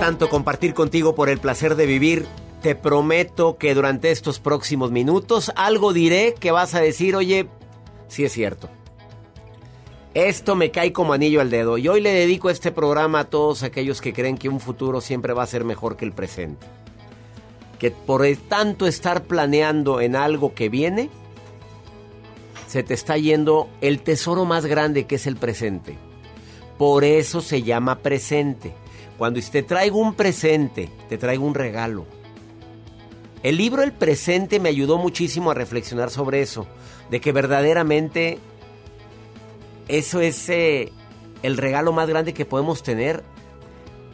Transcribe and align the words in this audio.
Tanto 0.00 0.30
compartir 0.30 0.72
contigo 0.72 1.14
por 1.14 1.28
el 1.28 1.38
placer 1.38 1.74
de 1.76 1.84
vivir. 1.84 2.26
Te 2.62 2.74
prometo 2.74 3.58
que 3.58 3.74
durante 3.74 4.10
estos 4.10 4.40
próximos 4.40 4.90
minutos 4.90 5.52
algo 5.56 5.92
diré 5.92 6.34
que 6.40 6.52
vas 6.52 6.74
a 6.74 6.80
decir, 6.80 7.14
oye, 7.14 7.48
sí 8.08 8.24
es 8.24 8.32
cierto. 8.32 8.70
Esto 10.14 10.56
me 10.56 10.70
cae 10.70 10.94
como 10.94 11.12
anillo 11.12 11.42
al 11.42 11.50
dedo 11.50 11.76
y 11.76 11.86
hoy 11.86 12.00
le 12.00 12.14
dedico 12.14 12.48
este 12.48 12.72
programa 12.72 13.20
a 13.20 13.24
todos 13.24 13.62
aquellos 13.62 14.00
que 14.00 14.14
creen 14.14 14.38
que 14.38 14.48
un 14.48 14.58
futuro 14.58 15.02
siempre 15.02 15.34
va 15.34 15.42
a 15.42 15.46
ser 15.46 15.64
mejor 15.64 15.98
que 15.98 16.06
el 16.06 16.12
presente. 16.12 16.66
Que 17.78 17.90
por 17.90 18.22
tanto 18.48 18.86
estar 18.86 19.24
planeando 19.24 20.00
en 20.00 20.16
algo 20.16 20.54
que 20.54 20.70
viene, 20.70 21.10
se 22.66 22.82
te 22.82 22.94
está 22.94 23.18
yendo 23.18 23.68
el 23.82 24.00
tesoro 24.00 24.46
más 24.46 24.64
grande 24.64 25.04
que 25.04 25.16
es 25.16 25.26
el 25.26 25.36
presente. 25.36 25.98
Por 26.78 27.04
eso 27.04 27.42
se 27.42 27.62
llama 27.62 27.98
presente. 27.98 28.79
Cuando 29.20 29.38
te 29.38 29.62
traigo 29.62 29.98
un 29.98 30.14
presente, 30.14 30.88
te 31.10 31.18
traigo 31.18 31.44
un 31.44 31.52
regalo. 31.54 32.06
El 33.42 33.58
libro 33.58 33.82
El 33.82 33.92
presente 33.92 34.58
me 34.58 34.70
ayudó 34.70 34.96
muchísimo 34.96 35.50
a 35.50 35.54
reflexionar 35.54 36.08
sobre 36.08 36.40
eso, 36.40 36.66
de 37.10 37.20
que 37.20 37.30
verdaderamente 37.30 38.38
eso 39.88 40.22
es 40.22 40.48
eh, 40.48 40.90
el 41.42 41.58
regalo 41.58 41.92
más 41.92 42.08
grande 42.08 42.32
que 42.32 42.46
podemos 42.46 42.82
tener. 42.82 43.22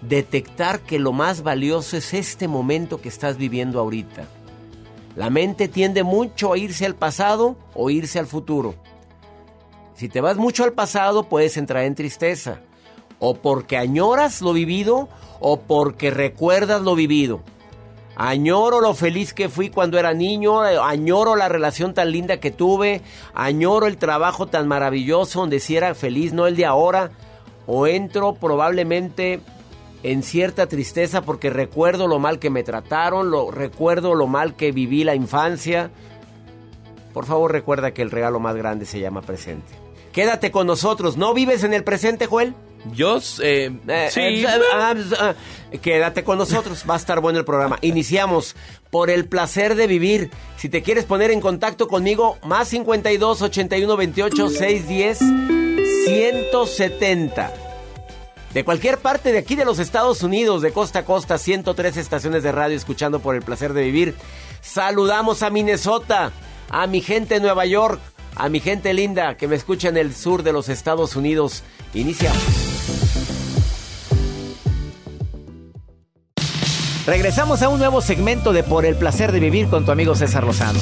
Detectar 0.00 0.80
que 0.80 0.98
lo 0.98 1.12
más 1.12 1.44
valioso 1.44 1.96
es 1.96 2.12
este 2.12 2.48
momento 2.48 3.00
que 3.00 3.08
estás 3.08 3.36
viviendo 3.36 3.78
ahorita. 3.78 4.26
La 5.14 5.30
mente 5.30 5.68
tiende 5.68 6.02
mucho 6.02 6.52
a 6.52 6.58
irse 6.58 6.84
al 6.84 6.96
pasado 6.96 7.56
o 7.74 7.90
irse 7.90 8.18
al 8.18 8.26
futuro. 8.26 8.74
Si 9.94 10.08
te 10.08 10.20
vas 10.20 10.36
mucho 10.36 10.64
al 10.64 10.72
pasado 10.72 11.28
puedes 11.28 11.56
entrar 11.56 11.84
en 11.84 11.94
tristeza. 11.94 12.58
O 13.18 13.34
porque 13.34 13.76
añoras 13.76 14.42
lo 14.42 14.52
vivido 14.52 15.08
o 15.40 15.60
porque 15.60 16.10
recuerdas 16.10 16.82
lo 16.82 16.94
vivido. 16.94 17.40
Añoro 18.16 18.80
lo 18.80 18.94
feliz 18.94 19.34
que 19.34 19.50
fui 19.50 19.68
cuando 19.68 19.98
era 19.98 20.14
niño, 20.14 20.60
añoro 20.60 21.36
la 21.36 21.50
relación 21.50 21.92
tan 21.92 22.10
linda 22.10 22.40
que 22.40 22.50
tuve, 22.50 23.02
añoro 23.34 23.86
el 23.86 23.98
trabajo 23.98 24.46
tan 24.46 24.66
maravilloso 24.66 25.40
donde 25.40 25.60
si 25.60 25.76
era 25.76 25.94
feliz, 25.94 26.32
no 26.32 26.46
el 26.46 26.56
de 26.56 26.64
ahora. 26.64 27.10
O 27.66 27.86
entro 27.86 28.34
probablemente 28.34 29.40
en 30.02 30.22
cierta 30.22 30.66
tristeza 30.66 31.22
porque 31.22 31.50
recuerdo 31.50 32.06
lo 32.06 32.18
mal 32.18 32.38
que 32.38 32.48
me 32.48 32.62
trataron, 32.62 33.30
lo, 33.30 33.50
recuerdo 33.50 34.14
lo 34.14 34.26
mal 34.26 34.54
que 34.54 34.72
viví 34.72 35.04
la 35.04 35.14
infancia. 35.14 35.90
Por 37.12 37.26
favor 37.26 37.52
recuerda 37.52 37.92
que 37.92 38.02
el 38.02 38.10
regalo 38.10 38.40
más 38.40 38.56
grande 38.56 38.86
se 38.86 39.00
llama 39.00 39.20
presente. 39.20 39.72
Quédate 40.12 40.50
con 40.50 40.66
nosotros, 40.66 41.18
¿no 41.18 41.34
vives 41.34 41.64
en 41.64 41.74
el 41.74 41.84
presente, 41.84 42.26
Joel? 42.26 42.54
Yo, 42.92 43.18
eh, 43.42 43.70
Eh, 43.88 44.08
sí. 44.10 44.20
eh, 44.20 44.46
ah, 44.74 44.94
ah, 45.18 45.34
quédate 45.80 46.24
con 46.24 46.38
nosotros, 46.38 46.84
va 46.88 46.94
a 46.94 46.98
estar 46.98 47.20
bueno 47.20 47.38
el 47.38 47.44
programa. 47.44 47.78
Iniciamos 47.82 48.54
por 48.90 49.10
el 49.10 49.26
placer 49.26 49.74
de 49.74 49.86
vivir. 49.86 50.30
Si 50.56 50.68
te 50.68 50.82
quieres 50.82 51.04
poner 51.04 51.30
en 51.30 51.40
contacto 51.40 51.88
conmigo, 51.88 52.38
más 52.44 52.68
52 52.68 53.42
81 53.42 53.96
28 53.96 54.48
610 54.50 55.18
170. 56.06 57.52
De 58.54 58.64
cualquier 58.64 58.98
parte 58.98 59.32
de 59.32 59.38
aquí 59.38 59.54
de 59.54 59.64
los 59.66 59.78
Estados 59.78 60.22
Unidos, 60.22 60.62
de 60.62 60.72
costa 60.72 61.00
a 61.00 61.04
costa, 61.04 61.36
103 61.36 61.96
estaciones 61.98 62.42
de 62.42 62.52
radio 62.52 62.76
escuchando 62.76 63.20
por 63.20 63.34
el 63.34 63.42
placer 63.42 63.74
de 63.74 63.82
vivir. 63.82 64.14
Saludamos 64.62 65.42
a 65.42 65.50
Minnesota, 65.50 66.32
a 66.70 66.86
mi 66.86 67.02
gente 67.02 67.34
de 67.34 67.40
Nueva 67.40 67.66
York, 67.66 68.00
a 68.34 68.48
mi 68.48 68.60
gente 68.60 68.94
linda 68.94 69.36
que 69.36 69.46
me 69.46 69.56
escucha 69.56 69.88
en 69.88 69.98
el 69.98 70.14
sur 70.14 70.42
de 70.42 70.52
los 70.52 70.68
Estados 70.70 71.16
Unidos. 71.16 71.64
Iniciamos. 71.92 72.65
Regresamos 77.06 77.62
a 77.62 77.68
un 77.68 77.78
nuevo 77.78 78.00
segmento 78.00 78.52
de 78.52 78.64
Por 78.64 78.84
el 78.84 78.96
placer 78.96 79.30
de 79.30 79.38
vivir 79.38 79.68
con 79.68 79.84
tu 79.84 79.92
amigo 79.92 80.16
César 80.16 80.42
Lozano. 80.42 80.80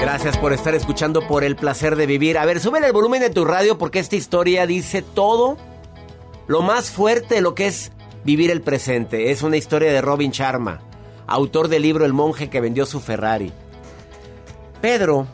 Gracias 0.00 0.36
por 0.36 0.52
estar 0.52 0.76
escuchando 0.76 1.26
Por 1.26 1.42
el 1.42 1.56
placer 1.56 1.96
de 1.96 2.06
vivir. 2.06 2.38
A 2.38 2.46
ver, 2.46 2.60
súbele 2.60 2.86
el 2.86 2.92
volumen 2.92 3.20
de 3.20 3.30
tu 3.30 3.44
radio 3.44 3.78
porque 3.78 3.98
esta 3.98 4.14
historia 4.14 4.64
dice 4.64 5.02
todo 5.02 5.56
lo 6.46 6.62
más 6.62 6.92
fuerte 6.92 7.34
de 7.34 7.40
lo 7.40 7.56
que 7.56 7.66
es 7.66 7.90
vivir 8.22 8.52
el 8.52 8.62
presente. 8.62 9.32
Es 9.32 9.42
una 9.42 9.56
historia 9.56 9.92
de 9.92 10.00
Robin 10.00 10.30
Sharma, 10.30 10.82
autor 11.26 11.66
del 11.66 11.82
libro 11.82 12.04
El 12.04 12.12
monje 12.12 12.48
que 12.48 12.60
vendió 12.60 12.86
su 12.86 13.00
Ferrari. 13.00 13.52
Pedro 14.80 15.26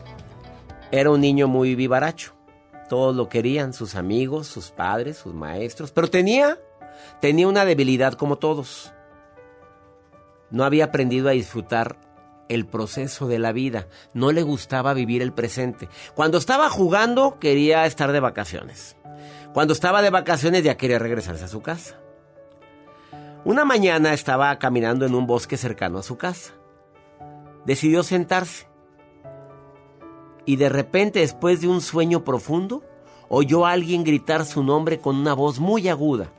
era 0.91 1.11
un 1.11 1.21
niño 1.21 1.47
muy 1.47 1.75
vivaracho. 1.75 2.34
Todos 2.89 3.15
lo 3.15 3.29
querían, 3.29 3.73
sus 3.73 3.95
amigos, 3.95 4.47
sus 4.47 4.71
padres, 4.71 5.17
sus 5.17 5.33
maestros, 5.33 5.91
pero 5.91 6.09
tenía 6.09 6.59
tenía 7.19 7.47
una 7.47 7.65
debilidad 7.65 8.13
como 8.13 8.37
todos. 8.37 8.93
No 10.49 10.63
había 10.63 10.85
aprendido 10.85 11.29
a 11.29 11.33
disfrutar 11.33 11.97
el 12.47 12.67
proceso 12.67 13.27
de 13.27 13.39
la 13.39 13.51
vida, 13.51 13.87
no 14.13 14.31
le 14.31 14.43
gustaba 14.43 14.93
vivir 14.93 15.21
el 15.21 15.33
presente. 15.33 15.89
Cuando 16.13 16.37
estaba 16.37 16.69
jugando 16.69 17.39
quería 17.39 17.85
estar 17.85 18.11
de 18.11 18.19
vacaciones. 18.19 18.95
Cuando 19.53 19.73
estaba 19.73 20.01
de 20.01 20.11
vacaciones 20.11 20.63
ya 20.63 20.77
quería 20.77 20.99
regresarse 20.99 21.45
a 21.45 21.49
su 21.49 21.61
casa. 21.61 21.99
Una 23.45 23.65
mañana 23.65 24.13
estaba 24.13 24.57
caminando 24.59 25.05
en 25.05 25.15
un 25.15 25.27
bosque 25.27 25.57
cercano 25.57 25.99
a 25.99 26.03
su 26.03 26.17
casa. 26.17 26.53
Decidió 27.65 28.03
sentarse 28.03 28.67
y 30.45 30.57
de 30.57 30.69
repente, 30.69 31.19
después 31.19 31.61
de 31.61 31.67
un 31.67 31.81
sueño 31.81 32.23
profundo, 32.23 32.83
oyó 33.29 33.65
a 33.65 33.71
alguien 33.71 34.03
gritar 34.03 34.45
su 34.45 34.63
nombre 34.63 34.99
con 34.99 35.15
una 35.15 35.33
voz 35.33 35.59
muy 35.59 35.87
aguda. 35.89 36.31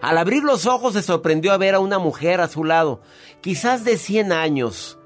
Al 0.00 0.18
abrir 0.18 0.42
los 0.42 0.66
ojos 0.66 0.94
se 0.94 1.02
sorprendió 1.02 1.52
a 1.52 1.56
ver 1.56 1.74
a 1.74 1.80
una 1.80 1.98
mujer 1.98 2.40
a 2.40 2.48
su 2.48 2.64
lado, 2.64 3.00
quizás 3.40 3.84
de 3.84 3.96
100 3.96 4.32
años, 4.32 4.98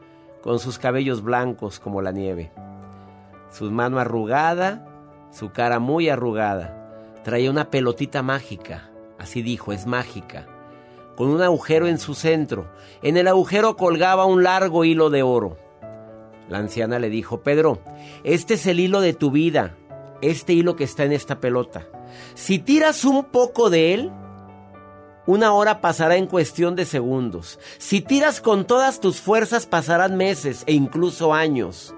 con 0.43 0.59
sus 0.59 0.79
cabellos 0.79 1.23
blancos 1.23 1.79
como 1.81 2.01
la 2.01 2.13
nieve. 2.13 2.53
Su 3.51 3.71
mano 3.71 3.99
arrugada, 3.99 4.87
su 5.31 5.51
cara 5.51 5.79
muy 5.79 6.09
arrugada. 6.09 6.75
Traía 7.25 7.51
una 7.51 7.71
pelotita 7.71 8.23
mágica, 8.23 8.91
así 9.19 9.43
dijo, 9.43 9.73
es 9.73 9.87
mágica. 9.87 10.47
con 11.17 11.31
un 11.31 11.43
agujero 11.43 11.89
en 11.89 11.99
su 11.99 12.15
centro. 12.15 12.71
En 13.03 13.17
el 13.17 13.27
agujero 13.27 13.77
colgaba 13.77 14.25
un 14.25 14.45
largo 14.45 14.85
hilo 14.85 15.11
de 15.11 15.25
oro. 15.25 15.57
La 16.49 16.59
anciana 16.59 16.99
le 16.99 17.11
dijo, 17.11 17.43
Pedro, 17.43 17.81
este 18.25 18.55
es 18.55 18.67
el 18.67 18.81
hilo 18.81 19.01
de 19.01 19.13
tu 19.13 19.31
vida, 19.31 19.77
este 20.23 20.53
hilo 20.55 20.77
que 20.77 20.85
está 20.85 21.05
en 21.05 21.13
esta 21.13 21.41
pelota. 21.41 21.87
Si 22.35 22.59
tiras 22.59 23.05
un 23.05 23.25
poco 23.25 23.71
de 23.71 23.95
él, 23.95 24.11
una 25.27 25.53
hora 25.53 25.83
pasará 25.83 26.17
en 26.17 26.27
cuestión 26.27 26.75
de 26.75 26.87
segundos. 26.87 27.59
Si 27.77 28.01
tiras 28.01 28.41
con 28.41 28.67
todas 28.67 28.99
tus 28.99 29.21
fuerzas, 29.21 29.67
pasarán 29.67 30.17
meses 30.17 30.65
e 30.67 30.73
incluso 30.73 31.35
años. 31.35 31.95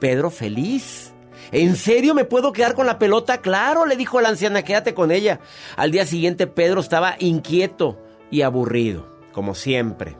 Pedro 0.00 0.30
feliz. 0.30 1.14
¿En 1.50 1.76
serio 1.76 2.14
me 2.14 2.26
puedo 2.26 2.52
quedar 2.52 2.74
con 2.74 2.84
la 2.84 2.98
pelota? 2.98 3.40
Claro, 3.40 3.86
le 3.86 3.96
dijo 3.96 4.20
la 4.20 4.28
anciana, 4.28 4.64
quédate 4.64 4.92
con 4.92 5.10
ella. 5.10 5.40
Al 5.76 5.90
día 5.90 6.04
siguiente 6.04 6.46
Pedro 6.46 6.80
estaba 6.80 7.16
inquieto 7.18 7.98
y 8.30 8.42
aburrido, 8.42 9.08
como 9.32 9.54
siempre. 9.54 10.18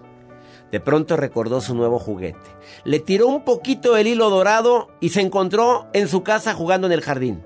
De 0.70 0.81
pronto 0.81 1.17
recordó 1.17 1.61
su 1.61 1.75
nuevo 1.75 1.99
juguete. 1.99 2.38
Le 2.85 3.00
tiró 3.00 3.26
un 3.26 3.44
poquito 3.44 3.97
el 3.97 4.06
hilo 4.06 4.29
dorado 4.29 4.88
y 5.00 5.11
se 5.11 5.20
encontró 5.20 5.88
en 5.94 6.09
su 6.09 6.23
casa 6.23 6.55
jugando 6.55 6.87
en 6.87 6.93
el 6.93 7.00
jardín. 7.00 7.43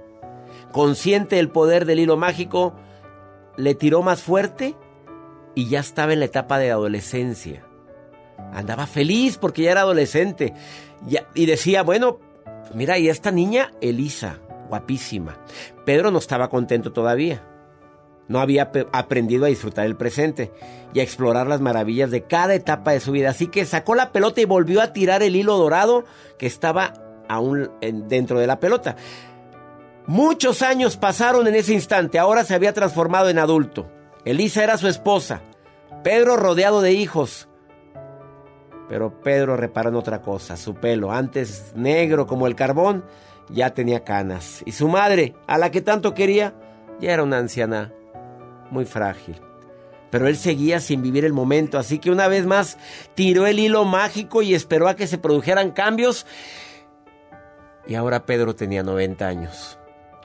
Consciente 0.72 1.36
del 1.36 1.50
poder 1.50 1.84
del 1.84 2.00
hilo 2.00 2.16
mágico, 2.16 2.74
le 3.56 3.74
tiró 3.74 4.02
más 4.02 4.22
fuerte 4.22 4.74
y 5.54 5.68
ya 5.68 5.80
estaba 5.80 6.12
en 6.12 6.18
la 6.20 6.24
etapa 6.24 6.58
de 6.58 6.70
adolescencia. 6.70 7.64
Andaba 8.52 8.86
feliz 8.86 9.38
porque 9.38 9.62
ya 9.62 9.72
era 9.72 9.82
adolescente 9.82 10.54
y 11.34 11.46
decía, 11.46 11.82
bueno, 11.82 12.18
mira, 12.74 12.98
y 12.98 13.08
esta 13.08 13.30
niña, 13.30 13.72
Elisa, 13.80 14.40
guapísima. 14.68 15.38
Pedro 15.84 16.10
no 16.10 16.18
estaba 16.18 16.48
contento 16.48 16.92
todavía. 16.92 17.46
No 18.32 18.40
había 18.40 18.72
aprendido 18.92 19.44
a 19.44 19.48
disfrutar 19.48 19.84
el 19.84 19.94
presente 19.94 20.50
y 20.94 21.00
a 21.00 21.02
explorar 21.02 21.46
las 21.46 21.60
maravillas 21.60 22.10
de 22.10 22.22
cada 22.22 22.54
etapa 22.54 22.92
de 22.92 23.00
su 23.00 23.12
vida. 23.12 23.28
Así 23.28 23.48
que 23.48 23.66
sacó 23.66 23.94
la 23.94 24.10
pelota 24.10 24.40
y 24.40 24.46
volvió 24.46 24.80
a 24.80 24.94
tirar 24.94 25.22
el 25.22 25.36
hilo 25.36 25.58
dorado 25.58 26.06
que 26.38 26.46
estaba 26.46 26.94
aún 27.28 27.70
dentro 28.08 28.40
de 28.40 28.46
la 28.46 28.58
pelota. 28.58 28.96
Muchos 30.06 30.62
años 30.62 30.96
pasaron 30.96 31.46
en 31.46 31.56
ese 31.56 31.74
instante. 31.74 32.18
Ahora 32.18 32.42
se 32.44 32.54
había 32.54 32.72
transformado 32.72 33.28
en 33.28 33.38
adulto. 33.38 33.92
Elisa 34.24 34.64
era 34.64 34.78
su 34.78 34.88
esposa. 34.88 35.42
Pedro 36.02 36.38
rodeado 36.38 36.80
de 36.80 36.92
hijos. 36.92 37.50
Pero 38.88 39.20
Pedro 39.20 39.58
reparó 39.58 39.90
en 39.90 39.96
otra 39.96 40.22
cosa. 40.22 40.56
Su 40.56 40.76
pelo, 40.76 41.12
antes 41.12 41.74
negro 41.76 42.26
como 42.26 42.46
el 42.46 42.54
carbón, 42.54 43.04
ya 43.50 43.74
tenía 43.74 44.04
canas. 44.04 44.62
Y 44.64 44.72
su 44.72 44.88
madre, 44.88 45.34
a 45.46 45.58
la 45.58 45.70
que 45.70 45.82
tanto 45.82 46.14
quería, 46.14 46.54
ya 46.98 47.12
era 47.12 47.24
una 47.24 47.36
anciana 47.36 47.92
muy 48.72 48.84
frágil. 48.86 49.36
Pero 50.10 50.26
él 50.26 50.36
seguía 50.36 50.80
sin 50.80 51.02
vivir 51.02 51.24
el 51.24 51.32
momento, 51.32 51.78
así 51.78 51.98
que 51.98 52.10
una 52.10 52.28
vez 52.28 52.44
más 52.44 52.76
tiró 53.14 53.46
el 53.46 53.58
hilo 53.58 53.84
mágico 53.84 54.42
y 54.42 54.54
esperó 54.54 54.88
a 54.88 54.96
que 54.96 55.06
se 55.06 55.18
produjeran 55.18 55.70
cambios. 55.70 56.26
Y 57.86 57.94
ahora 57.94 58.26
Pedro 58.26 58.54
tenía 58.54 58.82
90 58.82 59.26
años. 59.26 59.78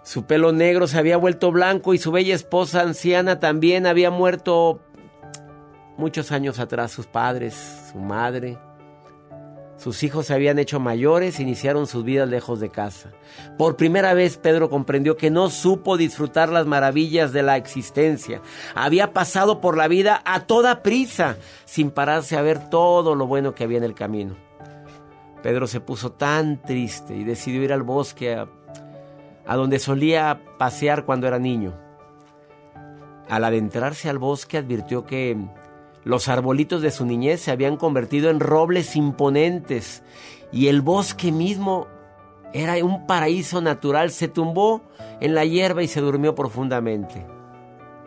Su 0.03 0.25
pelo 0.25 0.51
negro 0.51 0.87
se 0.87 0.97
había 0.97 1.17
vuelto 1.17 1.51
blanco 1.51 1.93
y 1.93 1.97
su 1.97 2.11
bella 2.11 2.35
esposa 2.35 2.81
anciana 2.81 3.39
también 3.39 3.85
había 3.85 4.09
muerto 4.09 4.79
muchos 5.97 6.31
años 6.31 6.59
atrás. 6.59 6.91
Sus 6.91 7.07
padres, 7.07 7.89
su 7.91 7.99
madre, 7.99 8.57
sus 9.77 10.01
hijos 10.03 10.25
se 10.25 10.33
habían 10.33 10.57
hecho 10.57 10.79
mayores, 10.79 11.39
iniciaron 11.39 11.85
sus 11.85 12.03
vidas 12.03 12.27
lejos 12.27 12.59
de 12.59 12.69
casa. 12.69 13.11
Por 13.57 13.77
primera 13.77 14.13
vez 14.15 14.37
Pedro 14.37 14.69
comprendió 14.69 15.17
que 15.17 15.29
no 15.29 15.49
supo 15.49 15.97
disfrutar 15.97 16.49
las 16.49 16.65
maravillas 16.65 17.31
de 17.31 17.43
la 17.43 17.57
existencia. 17.57 18.41
Había 18.73 19.13
pasado 19.13 19.61
por 19.61 19.77
la 19.77 19.87
vida 19.87 20.21
a 20.25 20.41
toda 20.41 20.81
prisa, 20.81 21.37
sin 21.65 21.91
pararse 21.91 22.35
a 22.35 22.41
ver 22.41 22.69
todo 22.69 23.13
lo 23.13 23.27
bueno 23.27 23.53
que 23.53 23.63
había 23.63 23.77
en 23.77 23.83
el 23.83 23.93
camino. 23.93 24.35
Pedro 25.43 25.67
se 25.67 25.79
puso 25.79 26.11
tan 26.11 26.61
triste 26.61 27.15
y 27.15 27.23
decidió 27.23 27.63
ir 27.63 27.71
al 27.71 27.83
bosque 27.83 28.33
a, 28.33 28.47
a 29.45 29.55
donde 29.55 29.77
solía 29.77 30.41
pasear 30.57 31.05
cuando 31.05 31.27
era 31.27 31.37
niño. 31.37 31.73
Al 33.29 33.43
adentrarse 33.43 34.09
al 34.09 34.17
bosque 34.17 34.57
advirtió 34.57 35.05
que 35.05 35.37
los 36.07 36.29
arbolitos 36.29 36.81
de 36.81 36.89
su 36.89 37.05
niñez 37.05 37.41
se 37.41 37.51
habían 37.51 37.75
convertido 37.75 38.29
en 38.29 38.39
robles 38.39 38.95
imponentes 38.95 40.03
y 40.53 40.67
el 40.67 40.81
bosque 40.81 41.33
mismo 41.33 41.87
era 42.53 42.75
un 42.83 43.05
paraíso 43.05 43.59
natural. 43.59 44.11
Se 44.11 44.29
tumbó 44.29 44.81
en 45.19 45.35
la 45.35 45.43
hierba 45.43 45.83
y 45.83 45.87
se 45.89 45.99
durmió 45.99 46.33
profundamente. 46.33 47.25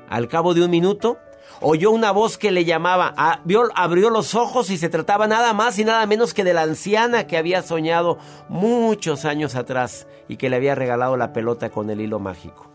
Al 0.08 0.28
cabo 0.28 0.54
de 0.54 0.64
un 0.64 0.70
minuto, 0.70 1.18
oyó 1.60 1.90
una 1.90 2.10
voz 2.10 2.38
que 2.38 2.50
le 2.50 2.64
llamaba, 2.64 3.12
abrió, 3.16 4.10
los 4.10 4.34
ojos 4.34 4.70
y 4.70 4.78
se 4.78 4.88
trataba 4.88 5.26
nada 5.26 5.52
más 5.52 5.78
y 5.78 5.84
nada 5.84 6.06
menos 6.06 6.32
que 6.32 6.42
de 6.42 6.54
la 6.54 6.62
anciana 6.62 7.26
que 7.26 7.36
había 7.36 7.62
soñado 7.62 8.16
muchos 8.48 9.26
años 9.26 9.56
atrás 9.56 10.06
y 10.26 10.38
que 10.38 10.48
le 10.48 10.56
había 10.56 10.74
regalado 10.74 11.18
la 11.18 11.34
pelota 11.34 11.68
con 11.68 11.90
el 11.90 12.00
hilo 12.00 12.18
mágico. 12.18 12.70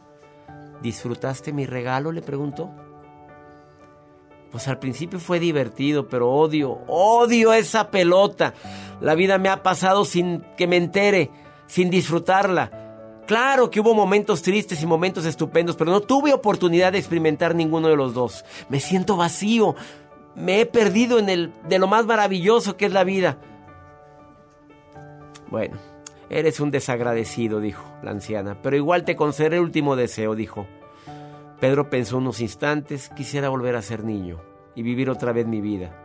¿Disfrutaste 0.83 1.51
mi 1.51 1.65
regalo? 1.65 2.11
le 2.11 2.21
preguntó. 2.21 2.69
Pues 4.51 4.67
al 4.67 4.79
principio 4.79 5.19
fue 5.19 5.39
divertido, 5.39 6.07
pero 6.07 6.31
odio, 6.31 6.79
odio 6.87 7.53
esa 7.53 7.91
pelota. 7.91 8.53
La 9.01 9.15
vida 9.15 9.37
me 9.37 9.49
ha 9.49 9.63
pasado 9.63 10.05
sin 10.05 10.41
que 10.57 10.67
me 10.67 10.77
entere, 10.77 11.29
sin 11.67 11.89
disfrutarla. 11.89 12.85
Claro 13.25 13.71
que 13.71 13.79
hubo 13.79 13.95
momentos 13.95 14.41
tristes 14.43 14.81
y 14.81 14.85
momentos 14.85 15.25
estupendos, 15.25 15.75
pero 15.75 15.91
no 15.91 16.01
tuve 16.01 16.31
oportunidad 16.31 16.91
de 16.91 16.99
experimentar 16.99 17.55
ninguno 17.55 17.87
de 17.87 17.95
los 17.95 18.13
dos. 18.13 18.45
Me 18.69 18.79
siento 18.79 19.17
vacío. 19.17 19.75
Me 20.35 20.61
he 20.61 20.65
perdido 20.65 21.17
en 21.17 21.29
el 21.29 21.53
de 21.67 21.79
lo 21.79 21.87
más 21.87 22.05
maravilloso 22.05 22.77
que 22.77 22.85
es 22.85 22.93
la 22.93 23.03
vida. 23.03 23.37
Bueno, 25.49 25.77
eres 26.29 26.59
un 26.59 26.71
desagradecido, 26.71 27.59
dijo 27.59 27.83
la 28.03 28.11
anciana, 28.11 28.57
pero 28.61 28.75
igual 28.75 29.05
te 29.05 29.15
concederé 29.15 29.57
el 29.57 29.63
último 29.63 29.95
deseo, 29.95 30.35
dijo. 30.35 30.67
Pedro 31.65 31.89
pensó 31.89 32.19
unos 32.19 32.41
instantes, 32.41 33.09
quisiera 33.09 33.49
volver 33.49 33.75
a 33.75 33.81
ser 33.81 34.03
niño 34.03 34.39
y 34.75 34.83
vivir 34.83 35.09
otra 35.09 35.31
vez 35.31 35.47
mi 35.47 35.61
vida. 35.61 35.99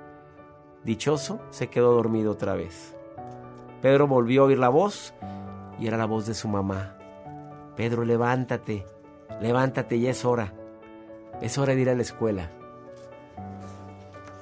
Dichoso, 0.85 1.39
se 1.51 1.69
quedó 1.69 1.93
dormido 1.93 2.33
otra 2.33 2.55
vez. 2.55 2.97
Pedro 3.83 4.07
volvió 4.07 4.41
a 4.41 4.45
oír 4.47 4.59
la 4.59 4.71
voz 4.71 5.13
y 5.79 5.87
era 5.87 5.99
la 5.99 6.07
voz 6.07 6.25
de 6.25 6.33
su 6.33 6.49
mamá. 6.49 6.97
Pedro, 7.77 8.07
levántate, 8.07 8.87
levántate, 9.43 10.01
ya 10.01 10.13
es 10.13 10.25
hora. 10.25 10.55
Es 11.43 11.59
hora 11.59 11.75
de 11.75 11.83
ir 11.83 11.91
a 11.91 11.95
la 11.95 12.01
escuela. 12.01 12.51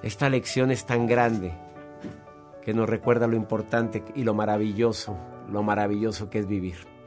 Esta 0.04 0.30
lección 0.30 0.70
es 0.70 0.86
tan 0.86 1.08
grande 1.08 1.52
que 2.62 2.74
nos 2.74 2.88
recuerda 2.88 3.26
lo 3.26 3.34
importante 3.34 4.04
y 4.14 4.22
lo 4.22 4.34
maravilloso, 4.34 5.16
lo 5.50 5.64
maravilloso 5.64 6.30
que 6.30 6.38
es 6.38 6.46
vivir. 6.46 6.97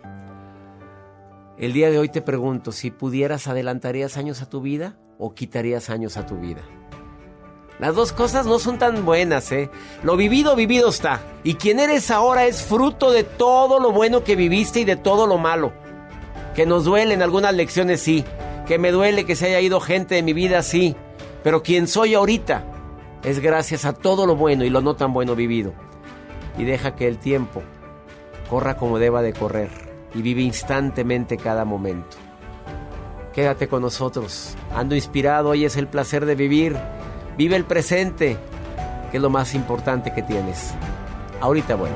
El 1.61 1.73
día 1.73 1.91
de 1.91 1.99
hoy 1.99 2.09
te 2.09 2.23
pregunto, 2.23 2.71
si 2.71 2.89
pudieras, 2.89 3.47
¿adelantarías 3.47 4.17
años 4.17 4.41
a 4.41 4.49
tu 4.49 4.61
vida 4.61 4.97
o 5.19 5.35
quitarías 5.35 5.91
años 5.91 6.17
a 6.17 6.25
tu 6.25 6.37
vida? 6.37 6.63
Las 7.77 7.93
dos 7.93 8.13
cosas 8.13 8.47
no 8.47 8.57
son 8.57 8.79
tan 8.79 9.05
buenas, 9.05 9.51
¿eh? 9.51 9.69
Lo 10.01 10.17
vivido, 10.17 10.55
vivido 10.55 10.89
está. 10.89 11.21
Y 11.43 11.53
quien 11.53 11.79
eres 11.79 12.09
ahora 12.09 12.47
es 12.47 12.63
fruto 12.63 13.11
de 13.11 13.23
todo 13.23 13.79
lo 13.79 13.91
bueno 13.91 14.23
que 14.23 14.35
viviste 14.35 14.79
y 14.79 14.85
de 14.85 14.95
todo 14.95 15.27
lo 15.27 15.37
malo. 15.37 15.71
Que 16.55 16.65
nos 16.65 16.83
duelen 16.83 17.21
algunas 17.21 17.53
lecciones, 17.53 18.01
sí. 18.01 18.25
Que 18.65 18.79
me 18.79 18.89
duele 18.89 19.27
que 19.27 19.35
se 19.35 19.45
haya 19.45 19.61
ido 19.61 19.79
gente 19.79 20.15
de 20.15 20.23
mi 20.23 20.33
vida, 20.33 20.63
sí. 20.63 20.95
Pero 21.43 21.61
quien 21.61 21.87
soy 21.87 22.15
ahorita 22.15 22.65
es 23.23 23.39
gracias 23.39 23.85
a 23.85 23.93
todo 23.93 24.25
lo 24.25 24.35
bueno 24.35 24.65
y 24.65 24.71
lo 24.71 24.81
no 24.81 24.95
tan 24.95 25.13
bueno 25.13 25.35
vivido. 25.35 25.75
Y 26.57 26.63
deja 26.63 26.95
que 26.95 27.07
el 27.07 27.19
tiempo 27.19 27.61
corra 28.49 28.77
como 28.77 28.97
deba 28.97 29.21
de 29.21 29.33
correr 29.33 29.90
y 30.13 30.21
vive 30.21 30.41
instantemente 30.41 31.37
cada 31.37 31.65
momento. 31.65 32.17
Quédate 33.33 33.67
con 33.67 33.81
nosotros. 33.81 34.55
Ando 34.75 34.95
inspirado, 34.95 35.49
hoy 35.49 35.65
es 35.65 35.77
el 35.77 35.87
placer 35.87 36.25
de 36.25 36.35
vivir. 36.35 36.77
Vive 37.37 37.55
el 37.55 37.63
presente, 37.63 38.37
que 39.09 39.17
es 39.17 39.23
lo 39.23 39.29
más 39.29 39.55
importante 39.55 40.13
que 40.13 40.21
tienes. 40.21 40.73
Ahorita 41.39 41.75
bueno. 41.75 41.95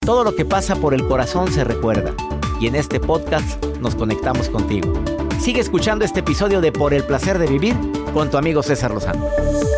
Todo 0.00 0.24
lo 0.24 0.34
que 0.34 0.44
pasa 0.44 0.74
por 0.74 0.94
el 0.94 1.06
corazón 1.06 1.52
se 1.52 1.64
recuerda. 1.64 2.14
Y 2.60 2.66
en 2.66 2.74
este 2.74 2.98
podcast 2.98 3.64
nos 3.80 3.94
conectamos 3.94 4.48
contigo. 4.48 4.92
Sigue 5.38 5.60
escuchando 5.60 6.04
este 6.04 6.20
episodio 6.20 6.60
de 6.60 6.72
Por 6.72 6.94
el 6.94 7.04
placer 7.04 7.38
de 7.38 7.46
vivir 7.46 7.76
con 8.12 8.30
tu 8.30 8.36
amigo 8.36 8.62
César 8.62 8.90
Lozano. 8.92 9.77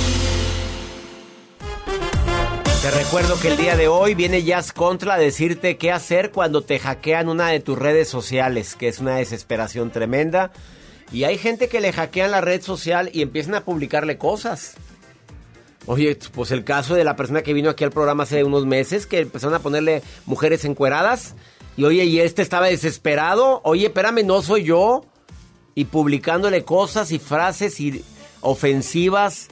Recuerdo 2.93 3.39
que 3.39 3.47
el 3.47 3.57
día 3.57 3.77
de 3.77 3.87
hoy 3.87 4.15
viene 4.15 4.43
Jazz 4.43 4.73
Contra 4.73 5.13
a 5.13 5.17
decirte 5.17 5.77
qué 5.77 5.93
hacer 5.93 6.31
cuando 6.31 6.61
te 6.61 6.77
hackean 6.77 7.29
una 7.29 7.47
de 7.47 7.61
tus 7.61 7.79
redes 7.79 8.09
sociales, 8.09 8.75
que 8.75 8.89
es 8.89 8.99
una 8.99 9.15
desesperación 9.15 9.91
tremenda. 9.91 10.51
Y 11.09 11.23
hay 11.23 11.37
gente 11.37 11.69
que 11.69 11.79
le 11.79 11.93
hackean 11.93 12.31
la 12.31 12.41
red 12.41 12.61
social 12.61 13.09
y 13.13 13.21
empiezan 13.21 13.55
a 13.55 13.63
publicarle 13.63 14.17
cosas. 14.17 14.75
Oye, 15.85 16.17
pues 16.33 16.51
el 16.51 16.65
caso 16.65 16.93
de 16.93 17.05
la 17.05 17.15
persona 17.15 17.43
que 17.43 17.53
vino 17.53 17.69
aquí 17.69 17.85
al 17.85 17.91
programa 17.91 18.23
hace 18.23 18.43
unos 18.43 18.65
meses, 18.65 19.07
que 19.07 19.19
empezaron 19.19 19.55
a 19.55 19.59
ponerle 19.59 20.03
mujeres 20.25 20.65
encueradas. 20.65 21.35
Y 21.77 21.85
oye, 21.85 22.03
y 22.03 22.19
este 22.19 22.41
estaba 22.41 22.67
desesperado. 22.67 23.61
Oye, 23.63 23.85
espérame, 23.85 24.25
no 24.25 24.41
soy 24.41 24.65
yo. 24.65 25.05
Y 25.75 25.85
publicándole 25.85 26.65
cosas 26.65 27.11
y 27.11 27.19
frases 27.19 27.79
y 27.79 28.03
ofensivas. 28.41 29.47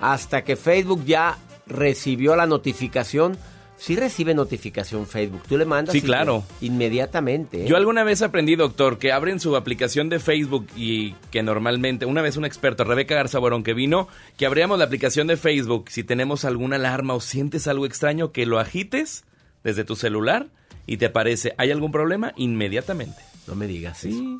Hasta 0.00 0.44
que 0.44 0.56
Facebook 0.56 1.04
ya 1.04 1.38
recibió 1.66 2.36
la 2.36 2.46
notificación. 2.46 3.36
Sí 3.76 3.96
recibe 3.96 4.34
notificación 4.34 5.04
Facebook. 5.06 5.42
Tú 5.48 5.58
le 5.58 5.64
mandas. 5.64 5.92
Sí, 5.92 6.00
claro. 6.00 6.44
inmediatamente. 6.60 7.64
¿eh? 7.64 7.66
Yo 7.66 7.76
alguna 7.76 8.04
vez 8.04 8.22
aprendí, 8.22 8.54
doctor, 8.54 8.98
que 8.98 9.10
abren 9.12 9.40
su 9.40 9.56
aplicación 9.56 10.08
de 10.08 10.20
Facebook 10.20 10.68
y 10.76 11.12
que 11.32 11.42
normalmente, 11.42 12.06
una 12.06 12.22
vez 12.22 12.36
un 12.36 12.44
experto, 12.44 12.84
Rebeca 12.84 13.16
Garza 13.16 13.40
Borón, 13.40 13.64
que 13.64 13.74
vino, 13.74 14.06
que 14.36 14.46
abríamos 14.46 14.78
la 14.78 14.84
aplicación 14.84 15.26
de 15.26 15.36
Facebook, 15.36 15.86
si 15.90 16.04
tenemos 16.04 16.44
alguna 16.44 16.76
alarma 16.76 17.14
o 17.14 17.20
sientes 17.20 17.66
algo 17.66 17.84
extraño, 17.84 18.30
que 18.30 18.46
lo 18.46 18.60
agites 18.60 19.24
desde 19.64 19.82
tu 19.84 19.96
celular 19.96 20.46
y 20.86 20.98
te 20.98 21.06
aparece, 21.06 21.54
¿hay 21.58 21.72
algún 21.72 21.90
problema? 21.90 22.32
Inmediatamente. 22.36 23.20
No 23.48 23.56
me 23.56 23.66
digas 23.66 24.04
eso. 24.04 24.16
Sí. 24.16 24.36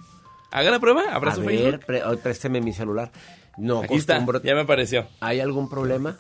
Haga 0.52 0.70
la 0.70 0.78
prueba, 0.78 1.02
abra 1.12 1.32
A 1.32 1.34
su 1.34 1.40
ver, 1.42 1.58
Facebook. 1.80 1.86
pre- 1.86 2.02
présteme 2.18 2.60
mi 2.60 2.72
celular. 2.72 3.10
No, 3.58 3.82
Aquí 3.82 3.94
está, 3.96 4.24
ya 4.44 4.54
me 4.54 4.60
apareció. 4.60 5.08
¿Hay 5.20 5.40
algún 5.40 5.68
problema? 5.68 6.16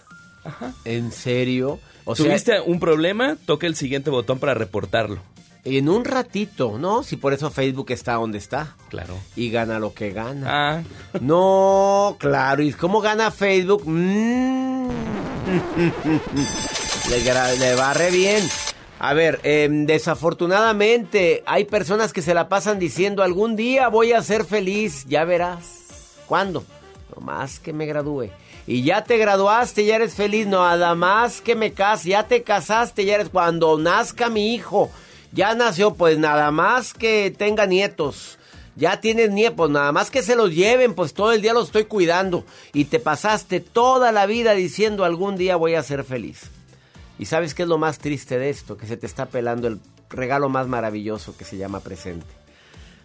¿En 0.84 1.12
serio? 1.12 1.78
O 2.04 2.14
sea, 2.14 2.26
¿Tuviste 2.26 2.60
un 2.60 2.78
problema? 2.80 3.36
Toca 3.46 3.66
el 3.66 3.76
siguiente 3.76 4.10
botón 4.10 4.38
para 4.38 4.54
reportarlo. 4.54 5.20
en 5.64 5.88
un 5.88 6.04
ratito, 6.04 6.76
¿no? 6.78 7.02
Si 7.02 7.16
por 7.16 7.32
eso 7.32 7.50
Facebook 7.50 7.90
está 7.90 8.14
donde 8.14 8.36
está. 8.38 8.76
Claro. 8.90 9.16
Y 9.34 9.50
gana 9.50 9.78
lo 9.78 9.94
que 9.94 10.10
gana. 10.10 10.46
Ah, 10.78 10.82
No, 11.20 12.16
claro. 12.18 12.62
¿Y 12.62 12.72
cómo 12.72 13.00
gana 13.00 13.30
Facebook? 13.30 13.82
Mm. 13.86 14.88
le, 17.10 17.58
le 17.58 17.74
va 17.74 17.94
re 17.94 18.10
bien. 18.10 18.46
A 18.98 19.12
ver, 19.12 19.40
em, 19.42 19.86
desafortunadamente 19.86 21.42
hay 21.46 21.64
personas 21.64 22.12
que 22.12 22.22
se 22.22 22.34
la 22.34 22.48
pasan 22.48 22.78
diciendo 22.78 23.22
algún 23.22 23.56
día 23.56 23.88
voy 23.88 24.12
a 24.12 24.22
ser 24.22 24.44
feliz, 24.44 25.04
ya 25.08 25.24
verás. 25.24 26.16
¿Cuándo? 26.26 26.64
Nomás 27.14 27.58
que 27.58 27.72
me 27.72 27.86
gradúe. 27.86 28.30
Y 28.66 28.82
ya 28.82 29.04
te 29.04 29.18
graduaste, 29.18 29.84
ya 29.84 29.96
eres 29.96 30.14
feliz. 30.14 30.46
Nada 30.46 30.94
más 30.94 31.40
que 31.40 31.54
me 31.54 31.72
case, 31.72 32.10
ya 32.10 32.26
te 32.26 32.42
casaste, 32.42 33.04
ya 33.04 33.16
eres 33.16 33.28
cuando 33.28 33.78
nazca 33.78 34.30
mi 34.30 34.54
hijo. 34.54 34.90
Ya 35.32 35.54
nació, 35.54 35.94
pues 35.94 36.18
nada 36.18 36.50
más 36.50 36.94
que 36.94 37.34
tenga 37.36 37.66
nietos. 37.66 38.38
Ya 38.76 39.00
tienes 39.00 39.30
nietos, 39.30 39.70
nada 39.70 39.92
más 39.92 40.10
que 40.10 40.22
se 40.22 40.34
los 40.34 40.52
lleven, 40.52 40.94
pues 40.94 41.14
todo 41.14 41.32
el 41.32 41.42
día 41.42 41.52
los 41.52 41.66
estoy 41.66 41.84
cuidando. 41.84 42.44
Y 42.72 42.86
te 42.86 42.98
pasaste 42.98 43.60
toda 43.60 44.10
la 44.12 44.26
vida 44.26 44.52
diciendo 44.54 45.04
algún 45.04 45.36
día 45.36 45.56
voy 45.56 45.74
a 45.74 45.82
ser 45.82 46.04
feliz. 46.04 46.50
Y 47.18 47.26
sabes 47.26 47.54
qué 47.54 47.62
es 47.62 47.68
lo 47.68 47.78
más 47.78 47.98
triste 47.98 48.38
de 48.38 48.50
esto, 48.50 48.76
que 48.76 48.86
se 48.86 48.96
te 48.96 49.06
está 49.06 49.26
pelando 49.26 49.68
el 49.68 49.78
regalo 50.10 50.48
más 50.48 50.66
maravilloso 50.66 51.36
que 51.36 51.44
se 51.44 51.56
llama 51.56 51.80
presente. 51.80 52.26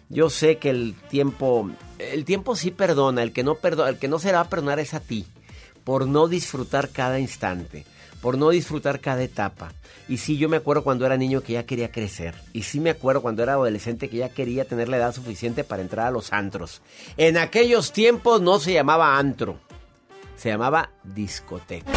Yo 0.08 0.28
sé 0.28 0.58
que 0.58 0.70
el 0.70 0.96
tiempo, 1.08 1.70
el 1.98 2.24
tiempo 2.24 2.56
sí 2.56 2.72
perdona, 2.72 3.22
el 3.22 3.32
que 3.32 3.44
no 3.44 3.54
perdona, 3.54 3.90
el 3.90 3.98
que 3.98 4.08
no 4.08 4.18
se 4.18 4.32
va 4.32 4.40
a 4.40 4.48
perdonar 4.48 4.80
es 4.80 4.92
a 4.92 4.98
ti, 4.98 5.24
por 5.84 6.06
no 6.06 6.28
disfrutar 6.28 6.90
cada 6.90 7.18
instante, 7.18 7.84
por 8.20 8.38
no 8.38 8.50
disfrutar 8.50 9.00
cada 9.00 9.22
etapa. 9.22 9.72
Y 10.08 10.18
sí, 10.18 10.36
yo 10.36 10.48
me 10.48 10.56
acuerdo 10.56 10.82
cuando 10.82 11.06
era 11.06 11.16
niño 11.16 11.40
que 11.40 11.52
ya 11.54 11.66
quería 11.66 11.92
crecer. 11.92 12.34
Y 12.52 12.62
sí 12.62 12.80
me 12.80 12.90
acuerdo 12.90 13.22
cuando 13.22 13.42
era 13.42 13.52
adolescente 13.52 14.08
que 14.08 14.18
ya 14.18 14.28
quería 14.28 14.64
tener 14.64 14.88
la 14.88 14.96
edad 14.96 15.14
suficiente 15.14 15.62
para 15.64 15.82
entrar 15.82 16.06
a 16.06 16.10
los 16.10 16.32
antros. 16.32 16.82
En 17.16 17.38
aquellos 17.38 17.92
tiempos 17.92 18.40
no 18.40 18.58
se 18.58 18.72
llamaba 18.72 19.18
antro, 19.18 19.60
se 20.36 20.48
llamaba 20.48 20.90
discoteca. 21.04 21.92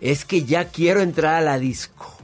Es 0.00 0.24
que 0.24 0.44
ya 0.44 0.66
quiero 0.66 1.02
entrar 1.02 1.34
a 1.34 1.40
la 1.42 1.58
disco. 1.58 2.16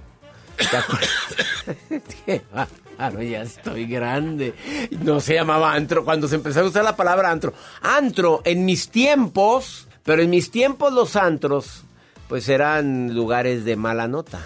¿Te 0.56 0.76
acuerdas? 0.76 2.42
Bárbaro, 2.96 3.22
ya 3.22 3.42
estoy 3.42 3.86
grande. 3.86 4.54
No 5.02 5.20
se 5.20 5.34
llamaba 5.34 5.74
antro 5.74 6.04
cuando 6.04 6.28
se 6.28 6.36
empezó 6.36 6.60
a 6.60 6.64
usar 6.64 6.84
la 6.84 6.96
palabra 6.96 7.30
antro. 7.30 7.52
Antro, 7.82 8.40
en 8.44 8.64
mis 8.64 8.88
tiempos, 8.88 9.85
pero 10.06 10.22
en 10.22 10.30
mis 10.30 10.50
tiempos 10.50 10.92
los 10.92 11.16
antros, 11.16 11.84
pues 12.28 12.48
eran 12.48 13.14
lugares 13.14 13.64
de 13.64 13.76
mala 13.76 14.08
nota. 14.08 14.40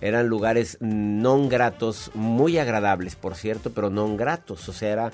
Eran 0.00 0.28
lugares 0.28 0.78
non 0.80 1.48
gratos, 1.48 2.12
muy 2.14 2.56
agradables, 2.56 3.16
por 3.16 3.34
cierto, 3.36 3.68
pero 3.72 3.90
non 3.90 4.16
gratos. 4.16 4.68
O 4.68 4.72
sea, 4.72 4.92
era 4.92 5.06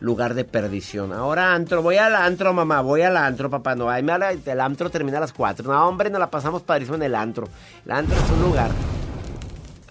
lugar 0.00 0.34
de 0.34 0.44
perdición. 0.44 1.12
Ahora 1.12 1.54
antro, 1.54 1.80
voy 1.80 1.96
al 1.96 2.14
antro, 2.14 2.52
mamá, 2.52 2.82
voy 2.82 3.02
al 3.02 3.16
antro, 3.16 3.48
papá. 3.48 3.74
No, 3.74 3.88
ahí 3.88 4.02
me 4.02 4.12
el 4.12 4.60
antro 4.60 4.90
termina 4.90 5.18
a 5.18 5.22
las 5.22 5.32
4. 5.32 5.70
No, 5.70 5.88
hombre, 5.88 6.10
nos 6.10 6.20
la 6.20 6.30
pasamos 6.30 6.62
padrísimo 6.62 6.96
en 6.96 7.04
el 7.04 7.14
antro. 7.14 7.48
El 7.86 7.92
antro 7.92 8.16
es 8.16 8.30
un 8.30 8.42
lugar. 8.42 8.70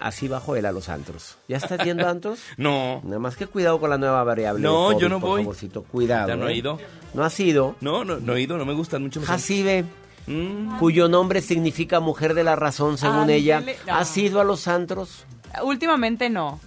Así 0.03 0.27
bajo 0.27 0.57
él 0.57 0.65
a 0.65 0.73
los 0.73 0.89
antros. 0.89 1.37
¿Ya 1.47 1.55
estás 1.55 1.79
yendo 1.83 2.05
a 2.05 2.09
antros? 2.09 2.39
no. 2.57 2.99
Nada 3.05 3.19
más 3.19 3.37
que 3.37 3.47
cuidado 3.47 3.79
con 3.79 3.89
la 3.89 3.97
nueva 3.97 4.21
variable. 4.25 4.61
No, 4.61 4.87
COVID, 4.87 4.97
yo 4.99 5.07
no 5.07 5.19
por 5.21 5.29
voy. 5.29 5.41
favorcito, 5.43 5.83
cuidado. 5.83 6.27
Ya 6.27 6.35
no 6.35 6.49
he 6.49 6.51
¿eh? 6.51 6.57
ido. 6.57 6.77
No 7.13 7.23
has 7.23 7.39
ido. 7.39 7.77
No, 7.79 8.03
no, 8.03 8.17
no 8.19 8.35
he 8.35 8.41
ido, 8.41 8.57
no 8.57 8.65
me 8.65 8.73
gustan 8.73 9.01
mucho 9.03 9.21
los 9.21 9.29
Jacibe, 9.29 9.85
Mm. 10.27 10.77
cuyo 10.79 11.07
nombre 11.09 11.41
significa 11.41 11.99
mujer 11.99 12.33
de 12.33 12.43
la 12.43 12.55
razón, 12.55 12.97
según 12.97 13.29
ella. 13.29 13.61
No. 13.87 13.95
¿Has 13.95 14.15
ido 14.17 14.39
a 14.41 14.43
los 14.43 14.67
antros? 14.67 15.25
Últimamente 15.63 16.29
no. 16.29 16.59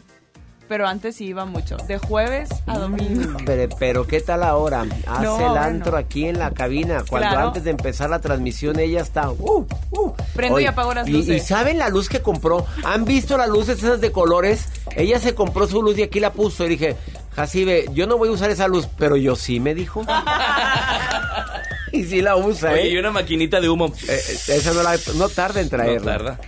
Pero 0.68 0.88
antes 0.88 1.14
sí 1.16 1.26
iba 1.26 1.44
mucho. 1.44 1.76
De 1.86 1.98
jueves 1.98 2.48
a 2.66 2.78
domingo. 2.78 3.36
Pero, 3.46 3.76
pero 3.78 4.06
¿qué 4.06 4.20
tal 4.20 4.42
ahora? 4.42 4.84
Hace 5.06 5.22
No, 5.24 5.52
el 5.52 5.56
antro 5.56 5.92
no. 5.92 5.98
aquí 5.98 6.26
en 6.26 6.38
la 6.40 6.50
cabina. 6.50 7.04
Cuando 7.08 7.28
Claro. 7.28 7.46
antes 7.48 7.62
de 7.64 7.70
empezar 7.70 8.10
la 8.10 8.18
transmisión 8.20 8.78
ella 8.80 9.00
está... 9.00 9.30
uh, 9.30 9.66
uh. 9.92 10.12
Prendo 10.34 10.58
y 10.58 10.66
apago 10.66 10.92
las 10.92 11.08
luces. 11.08 11.36
Y, 11.42 11.46
saben 11.46 11.78
la 11.78 11.88
luz 11.88 12.08
que 12.08 12.20
compró? 12.20 12.66
¿Han 12.84 13.04
visto 13.04 13.36
las 13.38 13.48
luces 13.48 13.78
esas 13.78 14.00
de 14.00 14.10
colores? 14.10 14.66
Ella 14.96 15.20
se 15.20 15.34
compró 15.36 15.66
su 15.68 15.82
luz 15.82 15.96
y 15.98 16.02
aquí 16.02 16.18
la 16.18 16.32
puso. 16.32 16.64
Y 16.64 16.70
dije, 16.70 16.96
Jacibe, 17.36 17.86
yo 17.92 18.06
no 18.08 18.16
voy 18.18 18.28
a 18.28 18.32
usar 18.32 18.50
esa 18.50 18.66
luz, 18.66 18.88
pero 18.98 19.16
yo 19.16 19.36
sí, 19.36 19.60
me 19.60 19.74
dijo. 19.74 20.04
y 21.92 22.04
sí 22.04 22.22
la 22.22 22.36
usa, 22.36 22.72
Oye, 22.72 22.82
¿eh? 22.82 22.90
y 22.90 22.96
una 22.98 23.10
maquinita 23.12 23.60
de 23.60 23.68
humo. 23.68 23.92
Eh, 24.08 24.20
Esa 24.48 24.72
no, 24.72 24.82
la, 24.82 24.96
no 25.14 25.28
tarda 25.28 25.60
en 25.60 25.66
No 25.66 25.70
traerla. 25.70 26.12
tarda. 26.12 26.38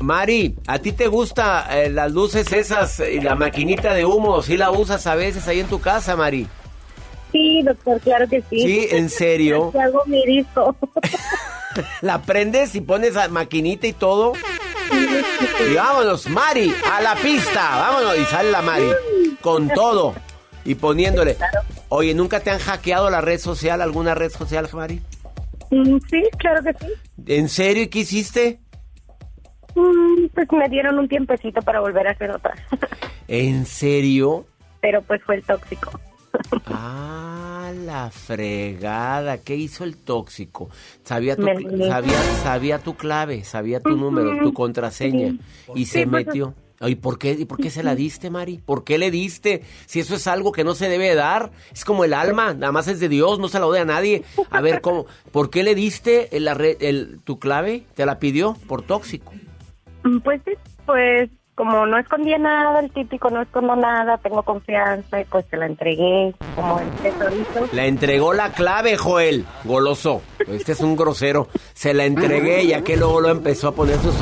Mari, 0.00 0.56
¿a 0.66 0.78
ti 0.78 0.92
te 0.92 1.08
gusta 1.08 1.66
eh, 1.70 1.90
las 1.90 2.10
luces 2.12 2.50
esas 2.52 3.00
y 3.00 3.20
la 3.20 3.34
maquinita 3.34 3.92
de 3.92 4.06
humo? 4.06 4.40
¿Sí 4.42 4.56
la 4.56 4.70
usas 4.70 5.06
a 5.06 5.14
veces 5.14 5.46
ahí 5.46 5.60
en 5.60 5.66
tu 5.66 5.78
casa, 5.78 6.16
Mari? 6.16 6.46
Sí, 7.32 7.62
doctor, 7.62 8.00
claro 8.00 8.26
que 8.26 8.42
sí. 8.48 8.62
Sí, 8.62 8.88
¿en 8.90 9.10
serio? 9.10 9.72
hago 9.80 10.02
mi 10.06 10.24
disco. 10.24 10.74
la 12.00 12.22
prendes 12.22 12.74
y 12.74 12.80
pones 12.80 13.14
la 13.14 13.28
maquinita 13.28 13.86
y 13.86 13.92
todo. 13.92 14.32
Y 15.70 15.74
vámonos, 15.74 16.28
Mari, 16.28 16.74
a 16.90 17.02
la 17.02 17.14
pista. 17.16 17.76
Vámonos. 17.76 18.18
Y 18.18 18.24
sale 18.24 18.50
la 18.50 18.62
Mari. 18.62 18.88
Con 19.42 19.68
todo. 19.68 20.14
Y 20.64 20.76
poniéndole. 20.76 21.36
Oye, 21.90 22.14
¿nunca 22.14 22.40
te 22.40 22.50
han 22.50 22.58
hackeado 22.58 23.10
la 23.10 23.20
red 23.20 23.38
social, 23.38 23.82
alguna 23.82 24.14
red 24.14 24.30
social, 24.30 24.66
Mari? 24.72 25.00
Mm, 25.70 25.98
sí, 26.10 26.22
claro 26.38 26.62
que 26.62 26.72
sí. 26.72 26.92
¿En 27.26 27.48
serio? 27.48 27.84
¿Y 27.84 27.88
qué 27.88 28.00
hiciste? 28.00 28.60
Mm, 29.74 30.26
pues 30.34 30.48
me 30.52 30.68
dieron 30.68 30.98
un 30.98 31.08
tiempecito 31.08 31.62
para 31.62 31.80
volver 31.80 32.08
a 32.08 32.12
hacer 32.12 32.30
otra. 32.30 32.54
¿En 33.28 33.66
serio? 33.66 34.46
Pero 34.80 35.02
pues 35.02 35.22
fue 35.22 35.36
el 35.36 35.42
tóxico. 35.44 35.98
Ah, 36.66 37.72
la 37.84 38.10
fregada. 38.10 39.38
¿Qué 39.38 39.56
hizo 39.56 39.84
el 39.84 39.96
tóxico? 39.96 40.70
Sabía 41.04 41.36
tu, 41.36 41.42
sabía, 41.44 42.22
sabía 42.42 42.78
tu 42.78 42.94
clave, 42.94 43.44
sabía 43.44 43.80
tu 43.80 43.96
número, 43.96 44.42
tu 44.42 44.52
contraseña. 44.52 45.36
Y 45.74 45.86
se 45.86 46.06
pues, 46.06 46.26
metió. 46.26 46.54
¿Y 46.80 46.94
por 46.94 47.18
qué, 47.18 47.32
¿Y 47.32 47.44
por 47.44 47.58
qué 47.58 47.68
se 47.68 47.82
la 47.82 47.94
diste, 47.94 48.30
Mari? 48.30 48.58
¿Por 48.64 48.84
qué 48.84 48.96
le 48.96 49.10
diste? 49.10 49.62
Si 49.86 50.00
eso 50.00 50.14
es 50.14 50.26
algo 50.26 50.50
que 50.50 50.64
no 50.64 50.74
se 50.74 50.88
debe 50.88 51.14
dar, 51.14 51.50
es 51.72 51.84
como 51.84 52.04
el 52.04 52.14
alma, 52.14 52.54
nada 52.54 52.72
más 52.72 52.88
es 52.88 53.00
de 53.00 53.10
Dios, 53.10 53.38
no 53.38 53.48
se 53.48 53.58
la 53.58 53.66
doy 53.66 53.80
a 53.80 53.84
nadie. 53.84 54.22
A 54.50 54.60
ver, 54.62 54.80
¿cómo? 54.80 55.06
¿Por 55.30 55.50
qué 55.50 55.62
le 55.62 55.74
diste 55.74 56.34
el, 56.36 56.48
el, 56.48 57.20
tu 57.22 57.38
clave? 57.38 57.84
¿Te 57.94 58.06
la 58.06 58.18
pidió 58.18 58.56
por 58.66 58.82
tóxico? 58.82 59.32
Pues 60.24 60.40
sí, 60.44 60.52
pues 60.86 61.30
como 61.60 61.84
no 61.84 61.98
escondía 61.98 62.38
nada, 62.38 62.80
el 62.80 62.90
típico 62.90 63.28
no 63.28 63.42
escondo 63.42 63.76
nada, 63.76 64.16
tengo 64.16 64.42
confianza 64.42 65.20
y 65.20 65.24
pues 65.26 65.44
se 65.50 65.58
la 65.58 65.66
entregué 65.66 66.34
como 66.54 66.80
el 66.80 66.88
tesorito. 67.02 67.68
Le 67.72 67.86
entregó 67.86 68.32
la 68.32 68.52
clave, 68.52 68.96
Joel, 68.96 69.44
goloso. 69.64 70.22
Este 70.48 70.72
es 70.72 70.80
un 70.80 70.96
grosero. 70.96 71.48
Se 71.74 71.92
la 71.92 72.06
entregué 72.06 72.66
ya 72.66 72.82
que 72.82 72.96
luego 72.96 73.20
lo 73.20 73.28
empezó 73.28 73.68
a 73.68 73.74
poner 73.74 73.98
sus... 73.98 74.14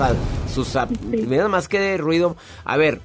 sus 0.52 0.76
Mira 1.00 1.46
más 1.46 1.68
que 1.68 1.78
de 1.78 1.96
ruido. 1.96 2.36
A 2.64 2.76
ver, 2.76 3.00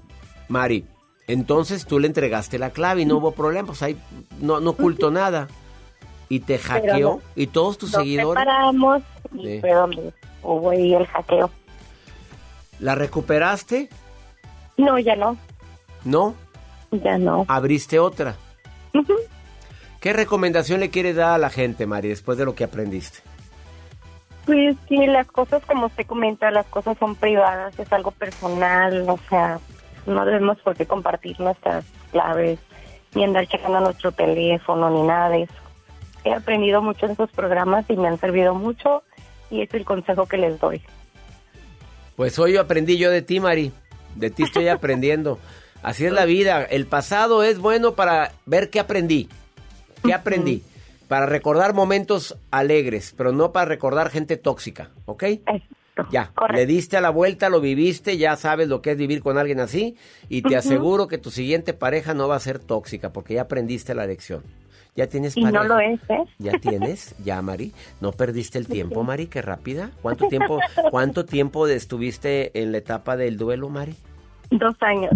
Mari, 0.48 0.88
entonces 1.28 1.86
tú 1.86 2.00
le 2.00 2.08
entregaste 2.08 2.58
la 2.58 2.72
clave 2.72 3.02
y 3.02 3.06
no 3.06 3.18
hubo 3.18 3.34
problema, 3.34 3.68
pues 3.68 3.84
ahí 3.84 3.98
no, 4.42 4.60
no 4.60 4.72
ocultó 4.72 5.12
nada. 5.12 5.48
Y 6.28 6.40
te 6.40 6.58
hackeó 6.58 7.22
y 7.36 7.48
todos 7.48 7.78
tus 7.78 7.92
seguidores... 7.92 8.42
separamos 8.42 9.04
y 9.32 9.60
fue 9.60 9.74
donde 9.74 10.12
hubo 10.42 10.72
ahí 10.72 10.96
el 10.96 11.06
hackeo. 11.06 11.52
¿La 12.84 12.96
recuperaste? 12.96 13.88
No, 14.76 15.00
ya 15.00 15.16
no. 15.16 15.38
¿No? 16.04 16.36
Ya 16.92 17.18
no. 17.18 17.46
¿Abriste 17.48 17.98
otra? 17.98 18.36
¿Qué 20.02 20.12
recomendación 20.12 20.82
le 20.82 20.90
quieres 20.90 21.16
dar 21.16 21.36
a 21.36 21.38
la 21.38 21.50
gente, 21.50 21.86
Mari, 21.86 22.10
después 22.10 22.38
de 22.38 22.44
lo 22.44 22.56
que 22.56 22.66
aprendiste? 22.66 23.20
Pues 24.46 24.76
sí, 24.90 24.98
las 25.08 25.28
cosas, 25.28 25.66
como 25.66 25.86
usted 25.86 26.06
comenta, 26.06 26.52
las 26.52 26.66
cosas 26.66 26.98
son 26.98 27.16
privadas, 27.16 27.80
es 27.80 27.94
algo 27.94 28.12
personal, 28.12 29.06
o 29.08 29.18
sea, 29.30 29.60
no 30.06 30.26
debemos 30.26 30.60
por 30.60 30.76
qué 30.76 30.86
compartir 30.86 31.40
nuestras 31.40 31.86
claves, 32.12 32.60
ni 33.16 33.24
andar 33.24 33.48
checando 33.48 33.80
nuestro 33.80 34.12
teléfono, 34.12 34.90
ni 34.90 35.04
nada 35.04 35.30
de 35.30 35.44
eso. 35.44 35.54
He 36.26 36.34
aprendido 36.34 36.82
mucho 36.82 37.06
en 37.06 37.14
esos 37.14 37.32
programas 37.32 37.86
y 37.90 37.96
me 37.96 38.10
han 38.10 38.20
servido 38.20 38.54
mucho, 38.54 39.04
y 39.50 39.62
es 39.62 39.74
el 39.74 39.86
consejo 39.86 40.26
que 40.26 40.36
les 40.36 40.60
doy. 40.60 40.82
Pues 42.16 42.38
hoy 42.40 42.58
aprendí 42.58 42.98
yo 42.98 43.10
de 43.10 43.22
ti, 43.22 43.40
Mari. 43.40 43.72
De 44.16 44.30
ti 44.30 44.44
estoy 44.44 44.68
aprendiendo. 44.68 45.40
Así 45.82 46.06
es 46.06 46.12
la 46.12 46.26
vida. 46.26 46.64
El 46.64 46.86
pasado 46.86 47.44
es 47.44 47.60
bueno 47.60 47.94
para 47.96 48.34
ver 48.46 48.70
qué 48.70 48.80
aprendí. 48.80 49.28
¿Qué 50.04 50.14
aprendí? 50.14 50.64
Para 51.08 51.26
recordar 51.26 51.74
momentos 51.74 52.38
alegres, 52.52 53.14
pero 53.18 53.32
no 53.32 53.52
para 53.52 53.66
recordar 53.66 54.10
gente 54.10 54.38
tóxica, 54.38 54.92
¿ok? 55.06 55.24
Ya, 56.12 56.34
le 56.52 56.66
diste 56.66 56.98
a 56.98 57.02
la 57.02 57.12
vuelta, 57.12 57.50
lo 57.50 57.62
viviste, 57.62 58.18
ya 58.18 58.36
sabes 58.36 58.68
lo 58.68 58.82
que 58.82 58.92
es 58.92 58.98
vivir 58.98 59.22
con 59.22 59.38
alguien 59.38 59.60
así 59.60 59.96
y 60.28 60.42
te 60.42 60.56
aseguro 60.56 61.08
que 61.08 61.20
tu 61.20 61.30
siguiente 61.30 61.74
pareja 61.74 62.16
no 62.16 62.28
va 62.28 62.36
a 62.36 62.40
ser 62.40 62.58
tóxica 62.58 63.14
porque 63.14 63.36
ya 63.36 63.44
aprendiste 63.44 63.94
la 63.94 64.08
lección. 64.08 64.44
Ya 64.96 65.08
tienes 65.08 65.34
pareja. 65.34 65.50
Y 65.50 65.54
no 65.54 65.64
lo 65.64 65.80
es, 65.80 66.00
¿eh? 66.10 66.24
Ya 66.38 66.52
tienes, 66.60 67.16
ya, 67.24 67.42
Mari. 67.42 67.74
No 68.00 68.12
perdiste 68.12 68.60
el 68.60 68.68
tiempo, 68.68 69.04
Mari, 69.04 69.28
qué 69.28 69.42
rápida. 69.42 69.90
¿Cuánto 70.02 70.28
tiempo, 70.28 70.60
cuánto 70.92 71.26
tiempo 71.26 71.68
estuviste 71.68 72.62
en 72.62 72.72
la 72.72 72.78
etapa 72.78 73.18
del 73.18 73.38
duelo, 73.38 73.70
Mari? 73.70 73.96
Dos 74.52 74.76
años. 74.82 75.12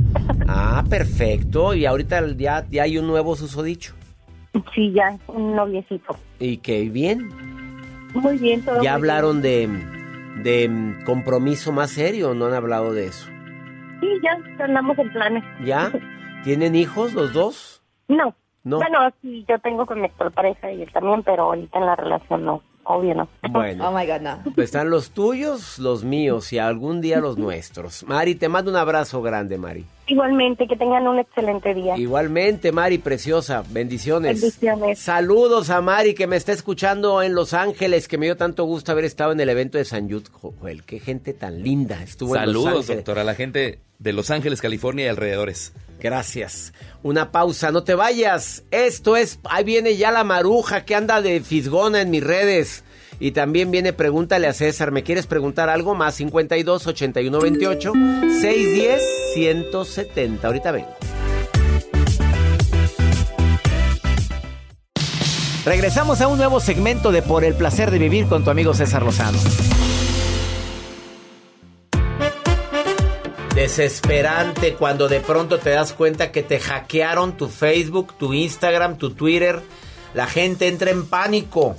Ah, 0.47 0.83
perfecto. 0.89 1.75
Y 1.75 1.85
ahorita 1.85 2.25
ya, 2.35 2.65
ya 2.69 2.83
hay 2.83 2.97
un 2.97 3.05
nuevo 3.05 3.35
susodicho. 3.35 3.93
Sí, 4.73 4.91
ya, 4.93 5.15
un 5.27 5.55
noviecito. 5.55 6.17
¿Y 6.39 6.57
qué 6.57 6.89
bien? 6.89 7.29
Muy 8.15 8.37
bien, 8.37 8.63
todo. 8.63 8.81
¿Ya 8.81 8.95
hablaron 8.95 9.43
de, 9.43 9.67
de 10.41 10.95
compromiso 11.05 11.71
más 11.71 11.91
serio 11.91 12.31
o 12.31 12.33
no 12.33 12.47
han 12.47 12.53
hablado 12.55 12.93
de 12.93 13.07
eso? 13.07 13.27
Sí, 13.99 14.07
ya 14.23 14.63
andamos 14.63 14.97
en 14.97 15.11
planes. 15.13 15.43
¿Ya? 15.63 15.91
¿Tienen 16.43 16.73
hijos 16.75 17.13
los 17.13 17.33
dos? 17.33 17.83
No. 18.07 18.33
Bueno, 18.75 18.99
sí, 19.21 19.45
yo 19.47 19.57
tengo 19.59 19.85
con 19.85 20.01
mi 20.01 20.07
actual 20.07 20.31
pareja 20.31 20.69
y 20.71 20.81
él 20.83 20.91
también, 20.91 21.23
pero 21.23 21.43
ahorita 21.43 21.79
en 21.79 21.85
la 21.85 21.95
relación 21.95 22.43
no. 22.45 22.61
Obvio 22.83 23.15
no. 23.15 23.27
Bueno. 23.49 23.89
Oh 23.89 23.91
my 23.91 24.05
God, 24.05 24.21
no. 24.21 24.37
Pues 24.55 24.65
están 24.65 24.89
los 24.89 25.11
tuyos, 25.11 25.79
los 25.79 26.03
míos 26.03 26.53
y 26.53 26.59
algún 26.59 27.01
día 27.01 27.19
los 27.19 27.37
nuestros. 27.37 28.05
Mari, 28.07 28.35
te 28.35 28.47
mando 28.47 28.71
un 28.71 28.77
abrazo 28.77 29.21
grande, 29.21 29.57
Mari. 29.57 29.85
Igualmente, 30.07 30.67
que 30.67 30.75
tengan 30.75 31.07
un 31.07 31.19
excelente 31.19 31.73
día. 31.73 31.97
Igualmente, 31.97 32.71
Mari, 32.71 32.97
preciosa. 32.97 33.63
Bendiciones. 33.69 34.39
Bendiciones. 34.41 34.99
Saludos 34.99 35.69
a 35.69 35.81
Mari, 35.81 36.13
que 36.13 36.27
me 36.27 36.37
está 36.37 36.53
escuchando 36.53 37.21
en 37.21 37.35
Los 37.35 37.53
Ángeles, 37.53 38.07
que 38.07 38.17
me 38.17 38.25
dio 38.25 38.37
tanto 38.37 38.63
gusto 38.63 38.91
haber 38.93 39.05
estado 39.05 39.33
en 39.33 39.39
el 39.39 39.49
evento 39.49 39.77
de 39.77 39.85
San 39.85 40.07
Yud. 40.07 40.27
Joel, 40.31 40.83
qué 40.83 40.99
gente 40.99 41.33
tan 41.33 41.61
linda 41.61 42.01
estuvo 42.01 42.35
Saludos, 42.35 42.55
en 42.55 42.71
Los 42.71 42.79
Ángeles. 42.79 42.97
doctor, 42.97 43.19
a 43.19 43.23
la 43.23 43.35
gente 43.35 43.79
de 43.99 44.13
Los 44.13 44.31
Ángeles, 44.31 44.61
California 44.61 45.05
y 45.05 45.09
alrededores. 45.09 45.73
Gracias. 45.99 46.73
Una 47.03 47.31
pausa, 47.31 47.71
no 47.71 47.83
te 47.83 47.95
vayas. 47.95 48.63
Esto 48.71 49.17
es, 49.17 49.39
ahí 49.43 49.63
viene 49.63 49.97
ya 49.97 50.11
la 50.11 50.23
maruja 50.23 50.85
que 50.85 50.95
anda 50.95 51.21
de 51.21 51.41
fisgona 51.41 52.01
en 52.01 52.11
mis 52.11 52.23
redes. 52.23 52.83
Y 53.19 53.31
también 53.31 53.71
viene 53.71 53.93
Pregúntale 53.93 54.47
a 54.47 54.53
César. 54.53 54.91
¿Me 54.91 55.03
quieres 55.03 55.27
preguntar 55.27 55.69
algo? 55.69 55.95
Más 55.95 56.15
52 56.15 56.87
81 56.87 57.39
28 57.39 57.93
610 58.41 59.03
170. 59.33 60.47
Ahorita 60.47 60.71
vengo. 60.71 60.95
Regresamos 65.65 66.21
a 66.21 66.29
un 66.29 66.37
nuevo 66.37 66.61
segmento 66.61 67.11
de 67.11 67.21
Por 67.21 67.43
el 67.43 67.53
placer 67.53 67.91
de 67.91 67.99
vivir 67.99 68.27
con 68.27 68.45
tu 68.45 68.51
amigo 68.51 68.73
César 68.73 69.03
Lozano. 69.03 69.37
Desesperante 73.53 74.75
cuando 74.75 75.09
de 75.09 75.19
pronto 75.19 75.57
te 75.57 75.71
das 75.71 75.91
cuenta 75.91 76.31
que 76.31 76.43
te 76.43 76.59
hackearon 76.59 77.35
tu 77.35 77.49
Facebook, 77.49 78.13
tu 78.17 78.33
Instagram, 78.33 78.97
tu 78.97 79.09
Twitter. 79.09 79.61
La 80.13 80.27
gente 80.27 80.67
entra 80.67 80.91
en 80.91 81.05
pánico. 81.05 81.75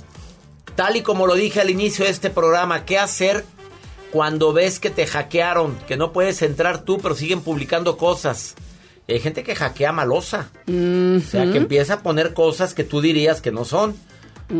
Tal 0.79 0.95
y 0.95 1.01
como 1.01 1.27
lo 1.27 1.35
dije 1.35 1.59
al 1.59 1.69
inicio 1.69 2.05
de 2.05 2.11
este 2.11 2.29
programa, 2.29 2.85
¿qué 2.85 2.97
hacer 2.97 3.43
cuando 4.11 4.53
ves 4.53 4.79
que 4.79 4.89
te 4.89 5.05
hackearon? 5.05 5.77
Que 5.89 5.97
no 5.97 6.13
puedes 6.13 6.41
entrar 6.41 6.85
tú, 6.85 6.99
pero 6.99 7.15
siguen 7.15 7.41
publicando 7.41 7.97
cosas. 7.97 8.55
Hay 9.05 9.19
gente 9.19 9.43
que 9.43 9.55
hackea 9.55 9.91
malosa. 9.91 10.51
O 10.69 11.19
sea, 11.19 11.51
que 11.51 11.57
empieza 11.57 11.95
a 11.95 12.01
poner 12.01 12.33
cosas 12.33 12.73
que 12.73 12.85
tú 12.85 13.01
dirías 13.01 13.41
que 13.41 13.51
no 13.51 13.65
son. 13.65 13.93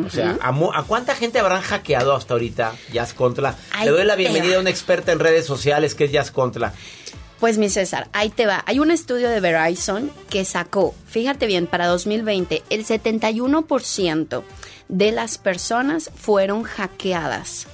O 0.06 0.10
sea, 0.10 0.38
¿a, 0.42 0.84
cuánta 0.84 1.16
gente 1.16 1.40
habrán 1.40 1.62
hackeado 1.62 2.14
hasta 2.14 2.34
ahorita 2.34 2.74
Jazz 2.92 3.14
Contra? 3.14 3.56
Le 3.82 3.90
doy 3.90 4.04
la 4.04 4.18
bienvenida 4.18 4.58
a 4.58 4.60
una 4.60 4.72
experta 4.72 5.14
en 5.14 5.20
redes 5.20 5.46
sociales 5.46 5.96
que 5.96 6.04
es 6.04 6.12
Jazz 6.12 6.32
Contra. 6.32 6.74
Pues 7.40 7.58
mi 7.58 7.70
César, 7.70 8.10
ahí 8.12 8.30
te 8.30 8.46
va. 8.46 8.62
Hay 8.66 8.80
un 8.80 8.92
estudio 8.92 9.30
de 9.30 9.40
Verizon 9.40 10.12
que 10.30 10.44
sacó, 10.44 10.94
fíjate 11.08 11.48
bien, 11.48 11.66
para 11.66 11.88
2020, 11.88 12.64
el 12.70 12.86
71% 12.86 14.44
de 14.90 15.12
las 15.12 15.38
personas 15.38 16.12
fueron 16.14 16.64
hackeadas. 16.64 17.68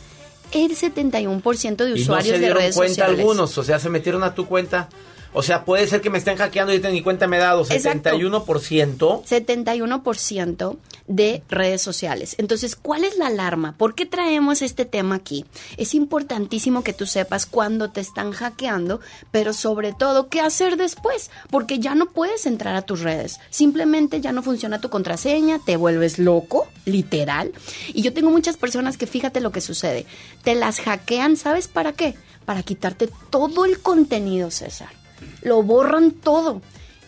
El 0.51 0.78
71% 0.78 1.75
de 1.75 1.93
usuarios 1.93 2.04
y 2.04 2.06
no 2.06 2.21
se 2.21 2.32
de 2.32 2.38
dieron 2.38 2.58
redes 2.58 2.75
cuenta 2.75 2.93
sociales. 2.95 3.19
algunos, 3.19 3.58
o 3.58 3.63
sea, 3.63 3.80
se 3.80 3.89
metieron 3.89 4.23
a 4.23 4.36
tu 4.36 4.45
cuenta 4.45 4.89
O 5.35 5.43
sea, 5.43 5.65
puede 5.65 5.85
ser 5.87 6.01
que 6.01 6.09
me 6.09 6.17
estén 6.17 6.37
hackeando 6.37 6.73
y 6.73 6.79
ni 6.79 7.01
cuenta 7.01 7.27
me 7.27 7.35
he 7.35 7.39
dado. 7.39 7.65
Exacto. 7.69 8.09
71%. 8.09 9.23
71% 9.25 10.77
de 11.07 11.43
redes 11.49 11.81
sociales. 11.81 12.35
Entonces, 12.37 12.75
¿cuál 12.75 13.03
es 13.03 13.17
la 13.17 13.27
alarma? 13.27 13.75
¿Por 13.77 13.95
qué 13.95 14.05
traemos 14.05 14.61
este 14.61 14.85
tema 14.85 15.15
aquí? 15.15 15.45
Es 15.77 15.93
importantísimo 15.93 16.83
que 16.83 16.93
tú 16.93 17.05
sepas 17.05 17.45
cuándo 17.45 17.91
te 17.91 17.99
están 18.01 18.31
hackeando, 18.31 19.01
pero 19.31 19.53
sobre 19.53 19.93
todo 19.93 20.29
qué 20.29 20.39
hacer 20.39 20.77
después, 20.77 21.29
porque 21.51 21.79
ya 21.79 21.95
no 21.95 22.07
puedes 22.07 22.45
entrar 22.45 22.75
a 22.75 22.83
tus 22.83 23.01
redes. 23.01 23.39
Simplemente 23.49 24.21
ya 24.21 24.31
no 24.31 24.41
funciona 24.41 24.79
tu 24.81 24.89
contraseña, 24.89 25.59
te 25.59 25.75
vuelves 25.75 26.17
loco, 26.17 26.67
literal. 26.85 27.51
Y 27.93 28.01
yo 28.01 28.13
tengo 28.13 28.31
muchas 28.31 28.57
personas 28.57 28.97
que 28.97 29.05
fíjate 29.05 29.41
lo 29.41 29.51
que 29.51 29.61
sucede. 29.61 30.05
Te 30.43 30.55
las 30.55 30.79
hackean, 30.79 31.35
¿sabes 31.35 31.67
para 31.67 31.91
qué? 31.91 32.15
Para 32.45 32.63
quitarte 32.63 33.09
todo 33.29 33.65
el 33.65 33.79
contenido, 33.81 34.49
César. 34.49 35.04
Lo 35.41 35.63
borran 35.63 36.12
todo. 36.12 36.62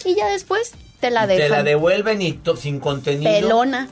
Y 0.05 0.15
ya 0.15 0.27
después 0.27 0.73
te 0.99 1.09
la 1.11 1.27
dejan. 1.27 1.43
Te 1.43 1.49
la 1.49 1.63
devuelven 1.63 2.21
y 2.21 2.39
sin 2.59 2.79
contenido. 2.79 3.31
Pelona. 3.31 3.89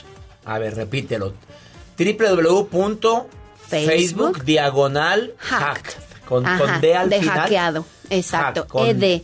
A 0.46 0.60
ver, 0.60 0.76
repítelo. 0.76 1.34
www.facebook 1.98 4.44
diagonal 4.44 5.34
hack. 5.38 5.98
Con, 6.28 6.44
con 6.44 6.82
D 6.82 6.94
al 6.96 7.10
de 7.10 7.20
final. 7.22 7.40
hackeado, 7.40 7.86
exacto, 8.10 8.62
Hack, 8.62 8.70
con- 8.70 8.88
ED. 8.88 9.22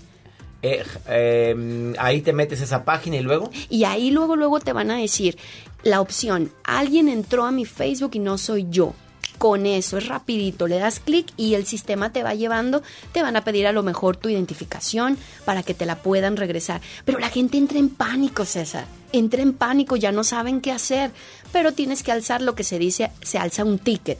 Eh, 0.63 0.84
eh, 1.08 1.93
ahí 1.99 2.21
te 2.21 2.34
metes 2.34 2.60
esa 2.62 2.84
página 2.84 3.17
y 3.17 3.21
luego. 3.21 3.51
Y 3.69 3.84
ahí 3.84 4.10
luego, 4.10 4.36
luego 4.36 4.60
te 4.60 4.73
van 4.73 4.89
a 4.89 4.97
decir 4.97 5.38
la 5.84 6.01
opción, 6.01 6.51
alguien 6.63 7.08
entró 7.08 7.45
a 7.45 7.51
mi 7.51 7.65
Facebook 7.65 8.12
y 8.13 8.19
no 8.19 8.39
soy 8.39 8.65
yo. 8.71 8.95
Con 9.38 9.65
eso 9.65 9.97
es 9.97 10.07
rapidito, 10.07 10.67
le 10.67 10.79
das 10.79 10.99
clic 10.99 11.27
y 11.35 11.55
el 11.55 11.65
sistema 11.65 12.11
te 12.11 12.23
va 12.23 12.33
llevando, 12.33 12.83
te 13.11 13.21
van 13.21 13.35
a 13.35 13.43
pedir 13.43 13.67
a 13.67 13.73
lo 13.73 13.83
mejor 13.83 14.15
tu 14.15 14.29
identificación 14.29 15.17
para 15.43 15.61
que 15.61 15.73
te 15.73 15.85
la 15.85 15.97
puedan 15.97 16.38
regresar. 16.38 16.81
Pero 17.03 17.19
la 17.19 17.29
gente 17.29 17.57
entra 17.57 17.77
en 17.77 17.89
pánico, 17.89 18.45
César. 18.45 18.85
Entra 19.11 19.41
en 19.41 19.53
pánico, 19.53 19.97
ya 19.97 20.11
no 20.11 20.23
saben 20.23 20.61
qué 20.61 20.71
hacer. 20.71 21.11
Pero 21.51 21.73
tienes 21.73 22.01
que 22.01 22.11
alzar 22.11 22.41
lo 22.41 22.55
que 22.55 22.63
se 22.63 22.79
dice, 22.79 23.11
se 23.21 23.38
alza 23.38 23.65
un 23.65 23.77
ticket. 23.77 24.19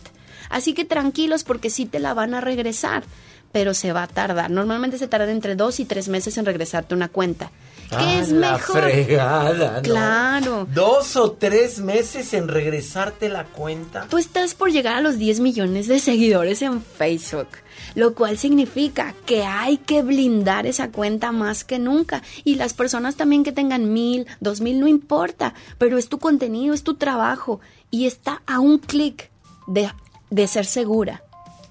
Así 0.50 0.74
que 0.74 0.86
tranquilos 0.86 1.44
porque 1.44 1.70
sí 1.70 1.86
te 1.86 2.00
la 2.00 2.14
van 2.14 2.34
a 2.34 2.42
regresar, 2.42 3.04
pero 3.52 3.74
se 3.74 3.94
va 3.94 4.04
a 4.04 4.08
tardar. 4.08 4.52
Normalmente 4.52 4.98
se 4.98 5.08
tarda 5.08 5.32
entre 5.32 5.56
dos 5.56 5.80
y 5.80 5.86
tres 5.86 6.10
meses 6.10 6.38
en 6.38 6.46
regresarte 6.46 6.94
una 6.94 7.08
cuenta. 7.08 7.52
¿Qué 7.90 7.96
Ah, 7.98 8.20
es 8.20 8.30
la 8.30 8.54
mejor? 8.54 8.82
fregada, 8.82 9.76
¿no? 9.78 9.82
Claro. 9.84 10.68
Dos 10.74 11.16
o 11.16 11.32
tres 11.34 11.80
meses 11.80 12.34
en 12.34 12.48
regresarte 12.48 13.30
la 13.30 13.44
cuenta. 13.46 14.08
Tú 14.10 14.18
estás 14.18 14.54
por 14.56 14.72
llegar 14.72 14.96
a 14.96 15.02
los 15.02 15.18
10 15.18 15.40
millones 15.40 15.88
de 15.88 16.00
seguidores 16.00 16.62
en 16.62 16.82
Facebook, 16.82 17.48
lo 17.94 18.16
cual 18.16 18.38
significa 18.38 19.14
que 19.26 19.44
hay 19.44 19.78
que 19.78 20.02
blindar 20.02 20.66
esa 20.66 20.92
cuenta 20.92 21.32
más 21.32 21.64
que 21.64 21.78
nunca. 21.80 22.24
Y 22.44 22.56
las 22.56 22.74
personas 22.74 23.16
también 23.16 23.44
que 23.44 23.52
tengan 23.52 23.94
mil, 23.94 24.26
dos 24.40 24.62
mil, 24.62 24.80
no 24.80 24.88
importa, 24.88 25.54
pero 25.78 25.98
es 25.98 26.10
tu 26.10 26.18
contenido, 26.20 26.74
es 26.74 26.84
tu 26.84 26.96
trabajo 26.96 27.60
y 27.92 28.08
está 28.08 28.42
a 28.48 28.60
un 28.60 28.80
clic 28.80 29.30
de, 29.68 29.90
de 30.32 30.48
ser 30.48 30.66
segura. 30.66 31.22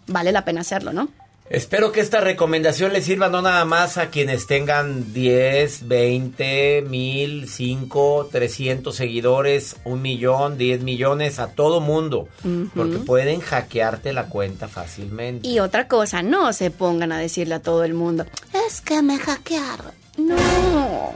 Vale 0.06 0.32
la 0.32 0.44
pena 0.44 0.60
hacerlo, 0.60 0.92
¿no? 0.92 1.08
Espero 1.54 1.92
que 1.92 2.00
esta 2.00 2.20
recomendación 2.20 2.92
les 2.92 3.04
sirva 3.04 3.28
no 3.28 3.40
nada 3.40 3.64
más 3.64 3.96
a 3.96 4.10
quienes 4.10 4.48
tengan 4.48 5.12
10, 5.12 5.86
20, 5.86 6.82
1000, 6.82 7.48
5, 7.48 8.28
300 8.32 8.96
seguidores, 8.96 9.76
un 9.84 10.02
millón, 10.02 10.58
10 10.58 10.82
millones, 10.82 11.38
a 11.38 11.52
todo 11.52 11.80
mundo. 11.80 12.28
Porque 12.74 12.96
pueden 12.98 13.40
hackearte 13.40 14.12
la 14.12 14.26
cuenta 14.26 14.66
fácilmente. 14.66 15.46
Y 15.46 15.60
otra 15.60 15.86
cosa, 15.86 16.22
no 16.22 16.52
se 16.52 16.72
pongan 16.72 17.12
a 17.12 17.20
decirle 17.20 17.54
a 17.54 17.60
todo 17.60 17.84
el 17.84 17.94
mundo, 17.94 18.26
es 18.66 18.80
que 18.80 19.00
me 19.00 19.16
hackearon. 19.16 19.92
No, 20.16 21.12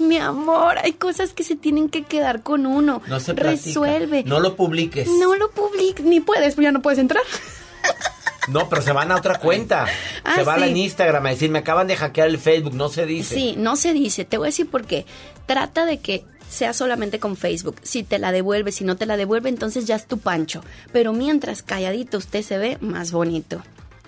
mi 0.00 0.16
amor, 0.16 0.78
hay 0.78 0.94
cosas 0.94 1.32
que 1.32 1.44
se 1.44 1.54
tienen 1.54 1.88
que 1.88 2.02
quedar 2.02 2.42
con 2.42 2.66
uno. 2.66 3.00
No 3.06 3.20
se 3.20 3.32
platica. 3.32 3.64
Resuelve. 3.64 4.24
No 4.24 4.40
lo 4.40 4.56
publiques. 4.56 5.06
No 5.06 5.36
lo 5.36 5.52
publiques, 5.52 6.04
ni 6.04 6.18
puedes, 6.18 6.56
pues 6.56 6.64
ya 6.64 6.72
no 6.72 6.82
puedes 6.82 6.98
entrar. 6.98 7.22
No, 8.50 8.68
pero 8.68 8.82
se 8.82 8.92
van 8.92 9.10
a 9.12 9.16
otra 9.16 9.38
cuenta. 9.38 9.86
Ah, 10.24 10.34
se 10.36 10.42
van 10.42 10.60
sí. 10.62 10.68
en 10.70 10.76
Instagram 10.76 11.26
a 11.26 11.30
decir, 11.30 11.50
me 11.50 11.58
acaban 11.60 11.86
de 11.86 11.96
hackear 11.96 12.28
el 12.28 12.38
Facebook, 12.38 12.74
no 12.74 12.88
se 12.88 13.06
dice. 13.06 13.34
Sí, 13.34 13.54
no 13.56 13.76
se 13.76 13.92
dice. 13.92 14.24
Te 14.24 14.36
voy 14.38 14.46
a 14.46 14.50
decir 14.50 14.68
por 14.70 14.84
qué. 14.86 15.04
Trata 15.46 15.84
de 15.84 15.98
que 15.98 16.24
sea 16.48 16.72
solamente 16.72 17.18
con 17.18 17.36
Facebook. 17.36 17.76
Si 17.82 18.02
te 18.02 18.18
la 18.18 18.32
devuelve, 18.32 18.72
si 18.72 18.84
no 18.84 18.96
te 18.96 19.04
la 19.06 19.16
devuelve, 19.16 19.48
entonces 19.50 19.84
ya 19.86 19.96
es 19.96 20.06
tu 20.06 20.18
pancho. 20.18 20.62
Pero 20.92 21.12
mientras 21.12 21.62
calladito 21.62 22.16
usted 22.18 22.42
se 22.42 22.56
ve 22.58 22.78
más 22.80 23.12
bonito. 23.12 23.62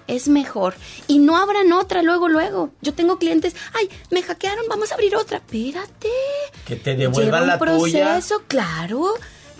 Es 0.07 0.27
mejor. 0.27 0.75
Y 1.07 1.19
no 1.21 1.37
abran 1.37 1.73
otra 1.73 2.03
luego, 2.03 2.29
luego. 2.29 2.71
Yo 2.81 2.95
tengo 2.95 3.19
clientes, 3.19 3.55
ay, 3.75 3.89
me 4.11 4.23
hackearon, 4.23 4.65
vamos 4.69 4.91
a 4.91 4.95
abrir 4.95 5.15
otra. 5.15 5.37
Espérate. 5.37 6.09
Que 6.67 6.77
te 6.77 6.97
Lleva 6.97 7.13
devuelvan 7.13 7.43
un 7.43 7.49
la 7.49 7.59
tuya. 7.59 8.05
proceso, 8.15 8.43
claro. 8.49 9.05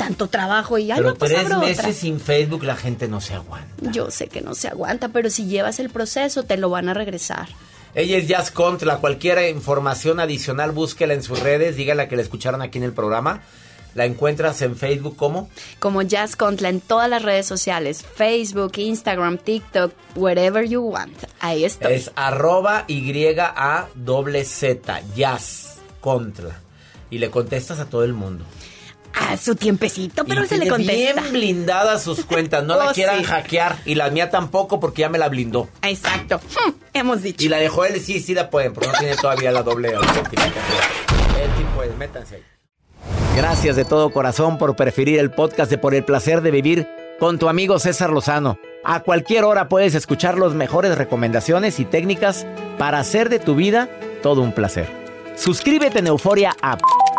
Tanto 0.01 0.29
trabajo 0.29 0.79
y 0.79 0.87
Pero 0.87 1.11
no, 1.11 1.15
pues 1.15 1.31
tres 1.31 1.55
meses 1.59 1.79
otra. 1.81 1.93
sin 1.93 2.21
Facebook 2.21 2.65
la 2.65 2.75
gente 2.75 3.07
no 3.07 3.21
se 3.21 3.35
aguanta. 3.35 3.93
Yo 3.93 4.11
sé 4.11 4.29
que 4.29 4.41
no 4.41 4.55
se 4.55 4.69
aguanta, 4.69 5.11
pero 5.11 5.29
si 5.29 5.45
llevas 5.45 5.79
el 5.79 5.91
proceso 5.91 6.43
te 6.45 6.57
lo 6.57 6.71
van 6.71 6.89
a 6.89 6.95
regresar. 6.95 7.49
Ella 7.95 8.17
es 8.17 8.27
Jazz 8.27 8.51
Contra. 8.51 8.97
Cualquier 8.97 9.55
información 9.55 10.19
adicional, 10.19 10.73
búsquela 10.73 11.13
en 11.13 11.23
sus 11.23 11.41
redes. 11.41 11.77
Dígala 11.77 12.09
que 12.09 12.17
la 12.17 12.23
escucharon 12.23 12.63
aquí 12.63 12.79
en 12.79 12.85
el 12.85 12.95
programa. 12.95 13.43
La 13.95 14.07
encuentras 14.07 14.63
en 14.63 14.75
Facebook 14.75 15.17
como 15.17 15.51
Como 15.81 16.01
Jazz 16.01 16.35
Contla 16.35 16.71
en 16.71 16.81
todas 16.81 17.11
las 17.11 17.23
redes 17.23 17.45
sociales, 17.45 18.03
Facebook, 18.15 18.73
Instagram, 18.79 19.37
TikTok, 19.37 19.93
wherever 20.17 20.67
you 20.67 20.81
want. 20.81 21.25
Ahí 21.41 21.65
estoy. 21.65 21.93
Es 21.93 22.11
arroba 22.15 22.85
Y-A 22.89 23.89
doble 23.95 24.47
Z, 24.47 25.03
Jazz 25.15 25.77
Contra. 26.01 26.59
Y 27.11 27.19
le 27.19 27.31
contestas 27.31 27.81
a 27.81 27.85
todo 27.85 28.05
el 28.05 28.15
mundo. 28.15 28.47
A 29.29 29.37
su 29.37 29.55
tiempecito, 29.55 30.25
pero 30.25 30.45
Y 30.45 30.49
se 30.49 30.59
le 30.59 30.69
contesta. 30.69 30.93
bien 31.21 31.33
blindadas 31.33 32.03
sus 32.03 32.25
cuentas. 32.25 32.65
No 32.65 32.77
la 32.77 32.87
Oh, 32.91 32.93
quieran 32.93 33.19
sí. 33.19 33.25
hackear. 33.25 33.77
Y 33.85 33.95
la 33.95 34.11
mía 34.11 34.31
tampoco 34.31 34.81
porque 34.81 35.01
ya 35.03 35.09
me 35.09 35.19
la 35.19 35.29
blindó. 35.29 35.69
Exacto. 35.83 36.39
Hmm, 36.39 36.71
hemos 36.95 37.23
dicho. 37.23 37.45
Y 37.45 37.49
la 37.49 37.59
de 37.59 37.69
Joel 37.69 38.01
sí, 38.01 38.21
sí 38.21 38.35
la 38.35 38.51
pueden, 38.51 38.73
pero 38.75 38.91
no 38.91 38.99
tiene 38.99 39.15
todavía 39.17 39.53
la 39.53 39.63
doble. 39.63 39.91
Él 39.91 39.99
sí 41.57 41.65
puede, 41.77 41.95
métanse 41.97 42.37
ahí. 42.37 42.43
Gracias 43.37 43.77
de 43.77 43.85
todo 43.85 44.11
corazón 44.11 44.59
por 44.59 44.75
preferir 44.77 45.19
el 45.19 45.31
podcast 45.31 45.71
de 45.71 45.79
Por 45.79 45.95
el 45.95 46.05
Placer 46.05 46.41
de 46.43 46.51
Vivir 46.51 46.89
con 47.19 47.39
tu 47.39 47.49
amigo 47.49 47.79
César 47.79 48.11
Lozano. 48.11 48.59
A 48.85 49.01
cualquier 49.01 49.45
hora 49.45 49.69
puedes 49.69 49.95
escuchar 49.95 50.39
las 50.39 50.53
mejores 50.55 50.97
recomendaciones 50.99 51.79
y 51.79 51.85
técnicas 51.85 52.47
para 52.79 52.99
hacer 52.99 53.29
de 53.29 53.39
tu 53.39 53.55
vida 53.55 53.89
todo 54.23 54.41
un 54.41 54.53
placer. 54.53 54.89
Suscríbete 55.37 56.01
en 56.01 56.09
Euforia 56.09 56.55
App 56.61 56.81